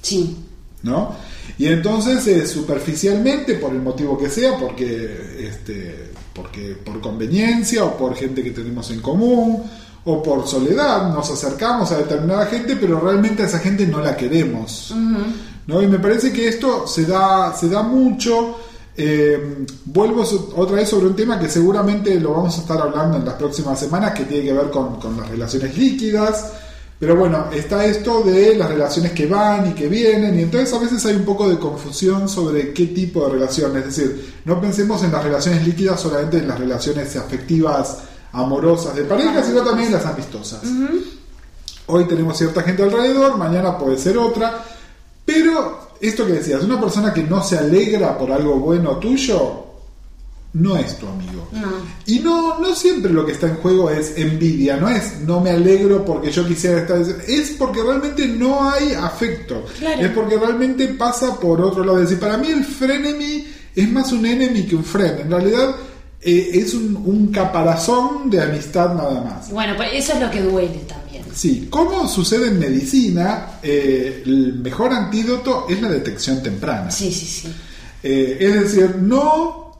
Sí. 0.02 0.36
¿no? 0.84 1.16
Y 1.58 1.66
entonces 1.66 2.24
eh, 2.28 2.46
superficialmente, 2.46 3.54
por 3.54 3.72
el 3.72 3.82
motivo 3.82 4.16
que 4.16 4.30
sea, 4.30 4.56
porque, 4.56 5.48
este, 5.48 6.12
porque 6.32 6.76
por 6.84 7.00
conveniencia 7.00 7.84
o 7.84 7.96
por 7.96 8.14
gente 8.14 8.44
que 8.44 8.52
tenemos 8.52 8.88
en 8.92 9.00
común 9.00 9.64
o 10.10 10.22
por 10.22 10.48
soledad, 10.48 11.12
nos 11.12 11.30
acercamos 11.30 11.92
a 11.92 11.98
determinada 11.98 12.46
gente, 12.46 12.76
pero 12.76 12.98
realmente 12.98 13.42
a 13.42 13.46
esa 13.46 13.58
gente 13.58 13.86
no 13.86 14.00
la 14.00 14.16
queremos. 14.16 14.94
¿no? 15.66 15.82
Y 15.82 15.86
me 15.86 15.98
parece 15.98 16.32
que 16.32 16.48
esto 16.48 16.86
se 16.86 17.04
da, 17.04 17.54
se 17.54 17.68
da 17.68 17.82
mucho. 17.82 18.56
eh, 18.96 19.66
vuelvo 19.84 20.24
otra 20.56 20.76
vez 20.76 20.88
sobre 20.88 21.06
un 21.06 21.14
tema 21.14 21.38
que 21.38 21.48
seguramente 21.48 22.18
lo 22.18 22.32
vamos 22.32 22.56
a 22.56 22.62
estar 22.62 22.80
hablando 22.80 23.18
en 23.18 23.24
las 23.26 23.34
próximas 23.34 23.78
semanas, 23.78 24.12
que 24.14 24.24
tiene 24.24 24.44
que 24.46 24.52
ver 24.54 24.70
con, 24.70 24.98
con 24.98 25.16
las 25.16 25.28
relaciones 25.28 25.76
líquidas. 25.76 26.52
Pero 26.98 27.14
bueno, 27.14 27.44
está 27.52 27.84
esto 27.84 28.22
de 28.22 28.56
las 28.56 28.68
relaciones 28.70 29.12
que 29.12 29.26
van 29.26 29.70
y 29.70 29.74
que 29.74 29.88
vienen, 29.88 30.36
y 30.36 30.42
entonces 30.42 30.72
a 30.74 30.80
veces 30.80 31.04
hay 31.06 31.14
un 31.14 31.24
poco 31.24 31.48
de 31.48 31.56
confusión 31.58 32.28
sobre 32.28 32.72
qué 32.72 32.86
tipo 32.86 33.24
de 33.26 33.34
relación. 33.34 33.76
Es 33.76 33.84
decir, 33.84 34.40
no 34.44 34.60
pensemos 34.60 35.04
en 35.04 35.12
las 35.12 35.22
relaciones 35.22 35.64
líquidas 35.66 36.00
solamente 36.00 36.38
en 36.38 36.48
las 36.48 36.58
relaciones 36.58 37.14
afectivas, 37.14 37.98
amorosas 38.38 38.94
de 38.94 39.04
pareja, 39.04 39.42
sino 39.42 39.62
también 39.62 39.92
las 39.92 40.04
amistosas. 40.06 40.60
Hoy 41.86 42.04
tenemos 42.06 42.36
cierta 42.36 42.62
gente 42.62 42.82
alrededor, 42.82 43.36
mañana 43.38 43.78
puede 43.78 43.96
ser 43.98 44.18
otra, 44.18 44.62
pero 45.24 45.88
esto 46.00 46.26
que 46.26 46.34
decías, 46.34 46.62
una 46.62 46.78
persona 46.80 47.12
que 47.14 47.22
no 47.22 47.42
se 47.42 47.56
alegra 47.58 48.16
por 48.18 48.30
algo 48.30 48.56
bueno 48.58 48.96
tuyo, 48.98 49.64
no 50.54 50.76
es 50.76 50.98
tu 50.98 51.06
amigo. 51.06 51.48
No. 51.52 51.68
Y 52.06 52.20
no, 52.20 52.58
no 52.58 52.74
siempre 52.74 53.12
lo 53.12 53.24
que 53.24 53.32
está 53.32 53.48
en 53.48 53.56
juego 53.56 53.90
es 53.90 54.16
envidia, 54.16 54.76
no 54.76 54.88
es 54.88 55.20
no 55.20 55.40
me 55.40 55.50
alegro 55.50 56.04
porque 56.04 56.30
yo 56.30 56.46
quisiera 56.46 56.80
estar, 56.80 57.00
es 57.26 57.50
porque 57.58 57.82
realmente 57.82 58.26
no 58.26 58.68
hay 58.70 58.92
afecto, 58.92 59.64
Claro. 59.78 60.00
es 60.02 60.10
porque 60.12 60.36
realmente 60.38 60.88
pasa 60.88 61.38
por 61.38 61.60
otro 61.60 61.84
lado. 61.84 61.98
Es 61.98 62.08
decir, 62.10 62.20
para 62.20 62.36
mí 62.38 62.48
el 62.48 62.64
frenemy 62.64 63.46
es 63.74 63.90
más 63.92 64.10
un 64.12 64.24
enemy 64.26 64.64
que 64.66 64.76
un 64.76 64.84
friend, 64.84 65.20
en 65.20 65.30
realidad 65.30 65.74
eh, 66.20 66.50
es 66.54 66.74
un, 66.74 66.96
un 66.96 67.28
caparazón 67.28 68.28
de 68.28 68.42
amistad 68.42 68.94
nada 68.94 69.20
más. 69.22 69.50
Bueno, 69.50 69.74
pues 69.76 69.90
eso 69.92 70.14
es 70.14 70.20
lo 70.20 70.30
que 70.30 70.42
duele 70.42 70.80
también. 70.88 71.24
Sí, 71.34 71.68
como 71.70 72.08
sucede 72.08 72.48
en 72.48 72.58
medicina, 72.58 73.58
eh, 73.62 74.22
el 74.26 74.54
mejor 74.54 74.92
antídoto 74.92 75.66
es 75.68 75.80
la 75.80 75.88
detección 75.88 76.42
temprana. 76.42 76.90
Sí, 76.90 77.12
sí, 77.12 77.26
sí. 77.26 77.48
Eh, 78.02 78.38
es 78.40 78.54
decir, 78.54 78.96
no, 78.96 79.78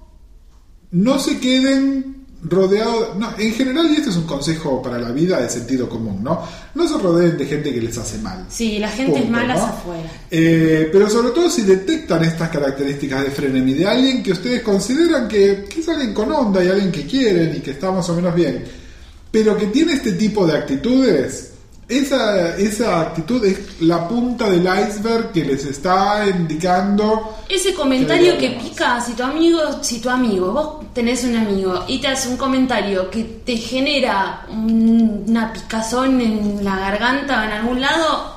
no 0.93 1.19
se 1.19 1.39
queden 1.41 2.18
rodeado, 2.43 3.15
no, 3.19 3.33
en 3.37 3.53
general, 3.53 3.91
y 3.91 3.97
este 3.97 4.11
es 4.11 4.17
un 4.17 4.27
consejo 4.27 4.81
para 4.81 4.99
la 4.99 5.11
vida 5.11 5.41
de 5.41 5.51
sentido 5.51 5.89
común, 5.89 6.23
¿no? 6.23 6.43
No 6.75 6.89
se 6.89 6.97
rodeen 6.99 7.37
de 7.37 7.47
gente 7.47 7.73
que 7.73 7.81
les 7.81 7.99
hace 7.99 8.19
mal. 8.19 8.47
Sí, 8.49 8.79
la 8.79 8.91
gente 8.91 9.19
es 9.19 9.29
mala 9.29 9.55
¿no? 9.55 9.65
afuera. 9.65 10.11
Eh, 10.31 10.89
pero 10.93 11.11
sobre 11.11 11.31
todo 11.31 11.51
si 11.51 11.63
detectan 11.63 12.25
estas 12.25 12.49
características 12.51 13.25
de 13.25 13.31
frenemy 13.33 13.75
de 13.75 13.87
alguien 13.87 14.23
que 14.23 14.33
ustedes 14.33 14.63
consideran 14.63 15.27
que, 15.27 15.65
que 15.69 15.81
es 15.81 15.89
alguien 15.89 16.15
con 16.15 16.31
onda 16.31 16.65
y 16.65 16.69
alguien 16.69 16.93
que 16.93 17.07
quieren 17.07 17.57
y 17.57 17.61
que 17.61 17.73
está 17.73 17.91
más 17.91 18.09
o 18.09 18.15
menos 18.15 18.35
bien, 18.35 18.65
pero 19.33 19.57
que 19.57 19.67
tiene 19.67 19.95
este 19.95 20.13
tipo 20.13 20.47
de 20.47 20.57
actitudes, 20.57 21.53
esa, 21.89 22.57
esa 22.57 23.01
actitud 23.01 23.43
es 23.45 23.81
la 23.81 24.07
punta 24.07 24.49
del 24.51 24.63
iceberg 24.67 25.33
que 25.33 25.45
les 25.45 25.65
está 25.65 26.27
indicando 26.29 27.37
Ese 27.49 27.73
comentario 27.73 28.37
Que 28.37 28.51
pica, 28.51 29.01
si 29.01 29.13
tu 29.15 29.23
amigo, 29.23 29.61
si 29.83 30.01
tu 30.01 30.11
amigo, 30.11 30.53
vos 30.53 30.93
tenés 30.93 31.25
un 31.25 31.37
amigo 31.37 31.85
y 31.89 31.99
te 31.99 32.09
hace 32.09 32.29
un 32.29 32.37
comentario 32.37 33.09
que 33.11 33.25
te 33.45 33.57
genera 33.57 34.45
un- 34.51 35.25
una 35.29 35.53
picazón 35.53 36.21
en 36.21 36.63
la 36.63 36.77
garganta 36.79 37.41
o 37.41 37.45
en 37.45 37.53
algún 37.53 37.81
lado, 37.81 38.37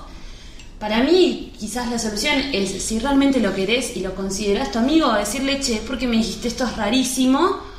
para 0.80 1.04
mí 1.04 1.52
quizás 1.60 1.90
la 1.92 2.00
solución 2.00 2.40
es, 2.54 2.82
si 2.84 3.00
realmente 3.00 3.40
lo 3.40 3.54
querés 3.54 3.96
y 3.98 4.00
lo 4.00 4.16
considerás 4.16 4.72
tu 4.72 4.80
amigo, 4.80 5.12
decirle, 5.14 5.60
che, 5.60 5.82
porque 5.86 6.08
me 6.08 6.16
dijiste 6.18 6.48
esto 6.48 6.64
es 6.64 6.76
rarísimo. 6.78 7.70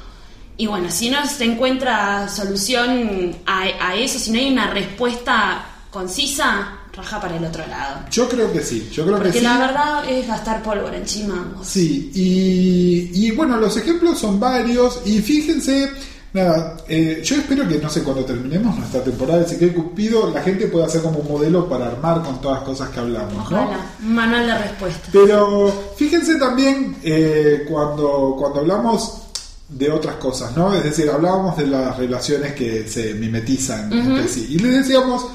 Y 0.57 0.67
bueno, 0.67 0.91
si 0.91 1.11
no 1.11 1.27
se 1.27 1.45
encuentra 1.45 2.29
solución 2.29 3.37
a, 3.47 3.63
a 3.81 3.95
eso, 3.97 4.19
si 4.19 4.31
no 4.31 4.39
hay 4.39 4.53
una 4.53 4.69
respuesta 4.71 5.65
concisa, 5.91 6.79
raja 6.93 7.21
para 7.21 7.37
el 7.37 7.45
otro 7.45 7.67
lado. 7.67 8.01
Yo 8.11 8.29
creo 8.29 8.53
que 8.53 8.63
sí, 8.63 8.89
yo 8.93 9.05
creo 9.07 9.21
que 9.23 9.33
sí. 9.33 9.41
la 9.41 9.59
verdad 9.59 10.09
es 10.09 10.27
gastar 10.27 10.63
pólvora 10.63 10.97
en 10.97 11.05
chimangos. 11.05 11.67
Sí, 11.67 12.11
y, 12.15 13.27
y 13.27 13.31
bueno, 13.33 13.57
los 13.57 13.77
ejemplos 13.77 14.19
son 14.19 14.39
varios 14.39 15.01
y 15.07 15.21
fíjense, 15.21 15.91
nada, 16.33 16.77
eh, 16.89 17.23
yo 17.25 17.37
espero 17.37 17.67
que 17.67 17.79
no 17.79 17.89
sé 17.89 18.03
cuando 18.03 18.25
terminemos 18.25 18.77
nuestra 18.77 19.03
temporada 19.03 19.41
de 19.41 19.49
Siquel 19.49 19.75
Cupido, 19.75 20.31
la 20.31 20.43
gente 20.43 20.67
pueda 20.67 20.87
hacer 20.87 21.01
como 21.03 21.21
un 21.21 21.29
modelo 21.29 21.69
para 21.69 21.87
armar 21.87 22.23
con 22.23 22.41
todas 22.41 22.59
las 22.59 22.69
cosas 22.69 22.91
que 22.91 23.01
hablamos, 23.01 23.33
¿no? 23.33 23.41
Ojalá, 23.43 23.79
un 24.03 24.15
manual 24.15 24.47
de 24.47 24.59
respuesta. 24.59 25.09
Pero 25.13 25.95
fíjense 25.97 26.37
también 26.37 26.97
eh, 27.03 27.67
cuando, 27.71 28.37
cuando 28.39 28.61
hablamos 28.61 29.22
de 29.73 29.91
otras 29.91 30.17
cosas, 30.17 30.57
¿no? 30.57 30.75
Es 30.75 30.85
decir, 30.85 31.11
hablábamos 31.11 31.57
de 31.57 31.67
las 31.67 31.97
relaciones 31.97 32.53
que 32.55 32.87
se 32.89 33.15
mimetizan 33.15 33.93
entre 33.93 34.29
sí. 34.29 34.47
Y 34.51 34.59
les 34.59 34.75
decíamos, 34.87 35.27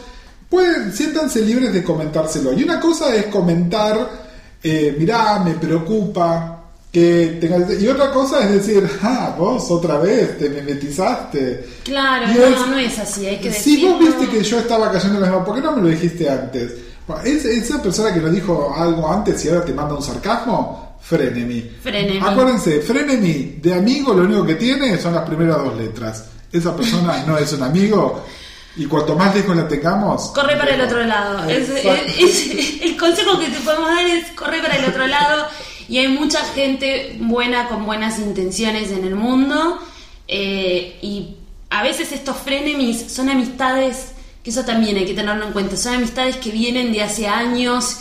pueden, 0.50 0.93
siéntanse 0.93 1.41
libres 1.41 1.73
de 1.73 1.84
comentárselo. 1.84 2.54
Y 2.54 2.63
una 2.63 2.80
cosa 2.80 3.15
es 3.15 3.26
comentar, 3.26 4.10
eh, 4.63 4.95
mirá, 4.97 5.39
me 5.39 5.52
preocupa 5.56 6.54
que 6.91 7.38
tengas... 7.41 7.82
Y 7.82 7.88
otra 7.88 8.12
cosa 8.12 8.41
es 8.45 8.52
decir, 8.54 8.89
ah, 9.04 9.36
vos 9.38 9.69
otra 9.71 9.97
vez 10.00 10.38
te 10.38 10.50
mimetizaste. 10.50 11.65
Claro, 11.84 12.32
Y 12.32 12.36
no, 12.36 12.45
es- 12.45 12.67
no 12.67 12.78
es 12.78 13.00
así, 13.00 13.26
hay 13.26 13.39
que 13.39 13.52
Si 13.52 13.84
vos 13.86 14.00
decirlo. 14.00 14.17
viste 14.19 14.38
que 14.38 14.43
yo 14.43 14.60
estaba 14.60 14.91
cayendo 14.91 15.15
en 15.15 15.21
la 15.21 15.28
misma, 15.30 15.45
¿por 15.45 15.56
qué 15.56 15.62
no 15.62 15.76
me 15.76 15.82
lo 15.82 15.88
dijiste 15.89 16.30
antes? 16.30 16.71
Es- 17.23 17.45
esa 17.45 17.82
persona 17.82 18.13
que 18.13 18.19
nos 18.19 18.32
dijo 18.32 18.73
algo 18.76 19.12
antes 19.12 19.43
y 19.45 19.50
ahora 19.50 19.65
te 19.65 19.73
manda 19.73 19.95
un 19.95 20.04
sarcasmo, 20.04 20.87
frenemy. 21.08 21.62
Frenemy. 21.82 22.20
Acuérdense, 22.22 22.82
frenemy 22.82 23.58
de 23.62 23.74
amigo 23.74 24.13
lo 24.13 24.24
único 24.24 24.46
que 24.46 24.56
tiene 24.56 24.98
son 24.98 25.15
las 25.15 25.24
primeras 25.28 25.58
dos 25.58 25.76
letras. 25.78 26.26
Esa 26.52 26.76
persona 26.76 27.24
no 27.26 27.38
es 27.38 27.52
un 27.54 27.63
amigo 27.63 28.26
y 28.76 28.86
cuanto 28.86 29.15
más 29.15 29.34
lejos 29.36 29.56
la 29.56 29.67
tengamos... 29.67 30.32
Corre 30.32 30.56
para 30.58 30.76
el 30.76 30.82
otro 30.82 31.04
lado. 31.04 31.50
Es- 31.50 31.70
Exacto. 31.70 31.91
es- 32.20 32.48
es- 32.48 32.82
el 32.82 32.98
consejo 32.98 33.39
que 33.39 33.48
te 33.48 33.60
podemos 33.62 33.89
dar 33.89 34.06
es 34.06 34.28
corre 34.32 34.62
para 34.62 34.76
el 34.78 34.86
otro 34.86 35.08
lado. 35.08 35.48
Y 35.89 35.98
hay 36.00 36.10
mucha 36.10 36.39
gente 36.54 37.17
buena 37.20 37.67
con 37.70 37.86
buenas 37.86 38.20
intenciones 38.20 38.91
en 38.91 39.04
el 39.06 39.15
mundo. 39.15 39.80
eh, 40.28 41.00
y 41.02 41.38
a 41.70 41.84
veces 41.84 42.12
estos 42.12 42.36
frenemies 42.38 43.12
son 43.12 43.30
amistades, 43.30 44.12
que 44.43 44.50
eso 44.50 44.63
también 44.65 44.98
hay 44.98 45.06
que 45.06 45.13
tenerlo 45.13 45.46
en 45.48 45.54
cuenta. 45.54 45.78
Son 45.78 45.93
amistades 45.96 46.36
que 46.38 46.52
vienen 46.52 46.91
de 46.91 47.02
hace 47.02 47.28
años. 47.28 47.98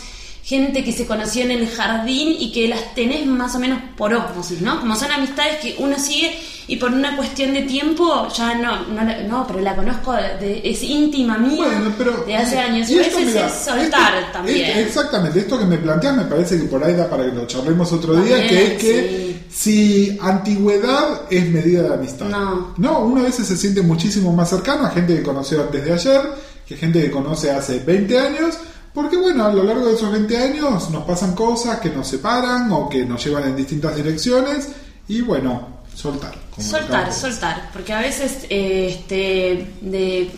Gente 0.47 0.81
que 0.81 0.93
se 0.93 1.05
conoció 1.05 1.43
en 1.43 1.51
el 1.51 1.67
jardín 1.67 2.33
y 2.39 2.53
que 2.53 2.69
las 2.69 2.95
tenés 2.95 3.25
más 3.25 3.53
o 3.55 3.59
menos 3.59 3.79
por 3.97 4.13
ósmosis, 4.13 4.61
¿no? 4.61 4.79
Como 4.79 4.95
son 4.95 5.11
amistades 5.11 5.57
que 5.57 5.75
uno 5.79 5.99
sigue 5.99 6.39
y 6.69 6.77
por 6.77 6.89
una 6.93 7.17
cuestión 7.17 7.53
de 7.53 7.63
tiempo 7.63 8.29
ya 8.33 8.55
no, 8.55 8.85
no, 9.27 9.45
pero 9.45 9.59
la 9.59 9.75
conozco, 9.75 10.13
de- 10.13 10.61
es 10.63 10.83
íntima 10.83 11.37
mía 11.37 11.57
Bueno, 11.65 11.93
pero, 11.97 12.23
de 12.25 12.37
hace 12.37 12.57
años. 12.59 12.89
y 12.89 12.97
esto, 12.97 13.19
mira, 13.19 13.47
es 13.47 13.53
soltar 13.53 14.15
esto- 14.15 14.31
también. 14.31 14.69
esto- 14.69 14.79
exactamente, 15.01 15.39
esto 15.39 15.59
que 15.59 15.65
me 15.65 15.77
planteas 15.79 16.15
me 16.15 16.23
parece 16.23 16.57
que 16.57 16.63
por 16.65 16.81
ahí 16.81 16.93
da 16.93 17.09
para 17.09 17.25
que 17.25 17.31
lo 17.35 17.45
charlemos 17.45 17.91
otro 17.91 18.15
día, 18.15 18.47
que 18.47 18.67
es 18.67 18.81
que 18.81 19.39
si 19.53 20.17
antigüedad 20.21 21.23
es 21.29 21.45
medida 21.49 21.83
de 21.83 21.93
amistad. 21.95 22.27
No. 22.29 22.73
No, 22.77 22.99
uno 23.01 23.19
a 23.19 23.23
veces 23.25 23.47
se 23.47 23.57
siente 23.57 23.81
muchísimo 23.81 24.31
más 24.31 24.49
cercano 24.49 24.85
a 24.85 24.91
gente 24.91 25.13
que 25.15 25.23
conoció 25.23 25.61
antes 25.61 25.83
de 25.83 25.91
ayer, 25.93 26.21
que 26.65 26.77
gente 26.77 27.01
que 27.01 27.11
conoce 27.11 27.51
hace 27.51 27.79
20 27.79 28.17
años, 28.17 28.55
porque 28.97 29.15
bueno, 29.15 29.45
a 29.45 29.53
lo 29.53 29.61
largo 29.63 29.85
de 29.85 29.93
esos 29.93 30.11
20 30.11 30.35
años 30.35 30.89
nos 30.89 31.03
pasan 31.03 31.35
cosas 31.35 31.79
que 31.79 31.91
nos 31.91 32.07
separan 32.07 32.71
o 32.71 32.89
que 32.89 33.05
nos 33.05 33.23
llevan 33.23 33.43
en 33.43 33.55
distintas 33.55 33.95
direcciones 33.95 34.69
y 35.07 35.21
bueno, 35.21 35.83
soltar. 35.93 36.33
Soltar, 36.57 37.13
soltar, 37.13 37.69
porque 37.71 37.93
a 37.93 37.99
veces 37.99 38.47
eh, 38.49 38.87
este, 38.89 39.71
de, 39.81 40.31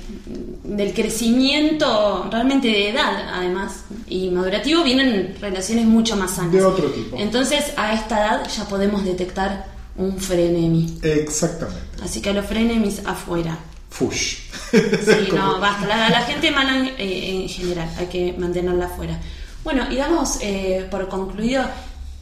del 0.65 0.93
crecimiento, 0.93 2.27
realmente 2.29 2.67
de 2.67 2.89
edad 2.89 3.29
además, 3.33 3.85
y 4.09 4.29
madurativo, 4.29 4.83
vienen 4.83 5.37
relaciones 5.39 5.85
mucho 5.85 6.17
más 6.17 6.31
sanas. 6.31 6.51
De 6.51 6.61
otro 6.61 6.91
tipo. 6.91 7.15
Entonces 7.17 7.71
a 7.77 7.93
esta 7.93 8.19
edad 8.19 8.49
ya 8.49 8.65
podemos 8.65 9.05
detectar 9.05 9.67
un 9.95 10.19
frenemy. 10.19 10.99
Exactamente. 11.01 12.03
Así 12.03 12.21
que 12.21 12.31
a 12.31 12.33
los 12.33 12.45
frenemies 12.45 13.03
afuera. 13.05 13.57
Fush. 13.89 14.48
Sí, 14.71 15.29
no, 15.35 15.59
basta. 15.59 15.85
La, 15.87 16.09
la 16.09 16.21
gente 16.21 16.51
mala 16.51 16.77
en, 16.77 16.85
eh, 16.97 17.41
en 17.43 17.49
general, 17.49 17.89
hay 17.97 18.05
que 18.07 18.33
mantenerla 18.37 18.85
afuera. 18.85 19.19
Bueno, 19.63 19.85
y 19.91 19.95
damos 19.95 20.37
eh, 20.41 20.87
por 20.89 21.07
concluido 21.09 21.63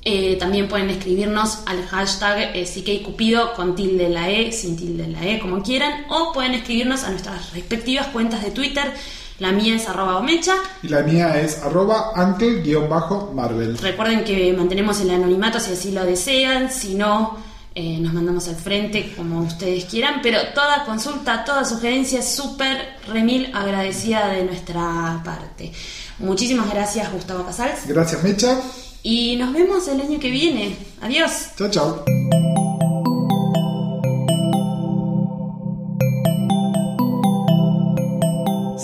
eh, 0.03 0.37
también 0.37 0.67
pueden 0.67 0.89
escribirnos 0.89 1.59
al 1.67 1.87
hashtag 1.87 2.57
eh, 2.57 2.65
psiqueicupido 2.65 3.53
con 3.53 3.77
tilde 3.77 4.09
la 4.09 4.31
E, 4.31 4.51
sin 4.51 4.75
tilde 4.77 5.07
la 5.09 5.27
E, 5.27 5.39
como 5.39 5.63
quieran, 5.63 6.07
o 6.09 6.33
pueden 6.33 6.55
escribirnos 6.55 7.05
a 7.05 7.11
nuestras 7.11 7.53
respectivas 7.53 8.07
cuentas 8.07 8.43
de 8.43 8.51
Twitter. 8.51 8.95
La 9.41 9.53
mía 9.53 9.75
es 9.75 9.89
arroba 9.89 10.19
omecha. 10.19 10.55
Y 10.83 10.89
la 10.89 11.01
mía 11.03 11.41
es 11.41 11.59
arroba 11.63 12.13
uncle-marvel. 12.15 13.79
Recuerden 13.79 14.23
que 14.23 14.53
mantenemos 14.53 15.01
el 15.01 15.11
anonimato 15.11 15.59
si 15.59 15.73
así 15.73 15.93
lo 15.93 16.05
desean, 16.05 16.71
si 16.71 16.95
no, 16.95 17.39
eh, 17.75 17.99
nos 18.01 18.13
mandamos 18.13 18.49
al 18.49 18.57
frente 18.57 19.15
como 19.17 19.41
ustedes 19.41 19.87
quieran, 19.87 20.21
pero 20.23 20.39
toda 20.55 20.85
consulta, 20.85 21.45
toda 21.45 21.65
sugerencia 21.65 22.19
es 22.19 22.29
súper 22.29 22.97
remil 23.09 23.51
agradecida 23.55 24.29
de 24.29 24.45
nuestra 24.45 25.23
parte. 25.25 25.73
Muchísimas 26.19 26.69
gracias 26.71 27.11
Gustavo 27.11 27.47
Casals 27.47 27.87
Gracias, 27.87 28.23
Mecha. 28.23 28.61
y 29.03 29.37
nos 29.37 29.55
vemos 29.55 29.89
el 29.89 30.01
año 30.03 30.19
que 30.21 30.31
viene. 30.31 30.77
Adiós. 31.01 31.31
Chao, 31.57 31.71
chao. 31.71 32.90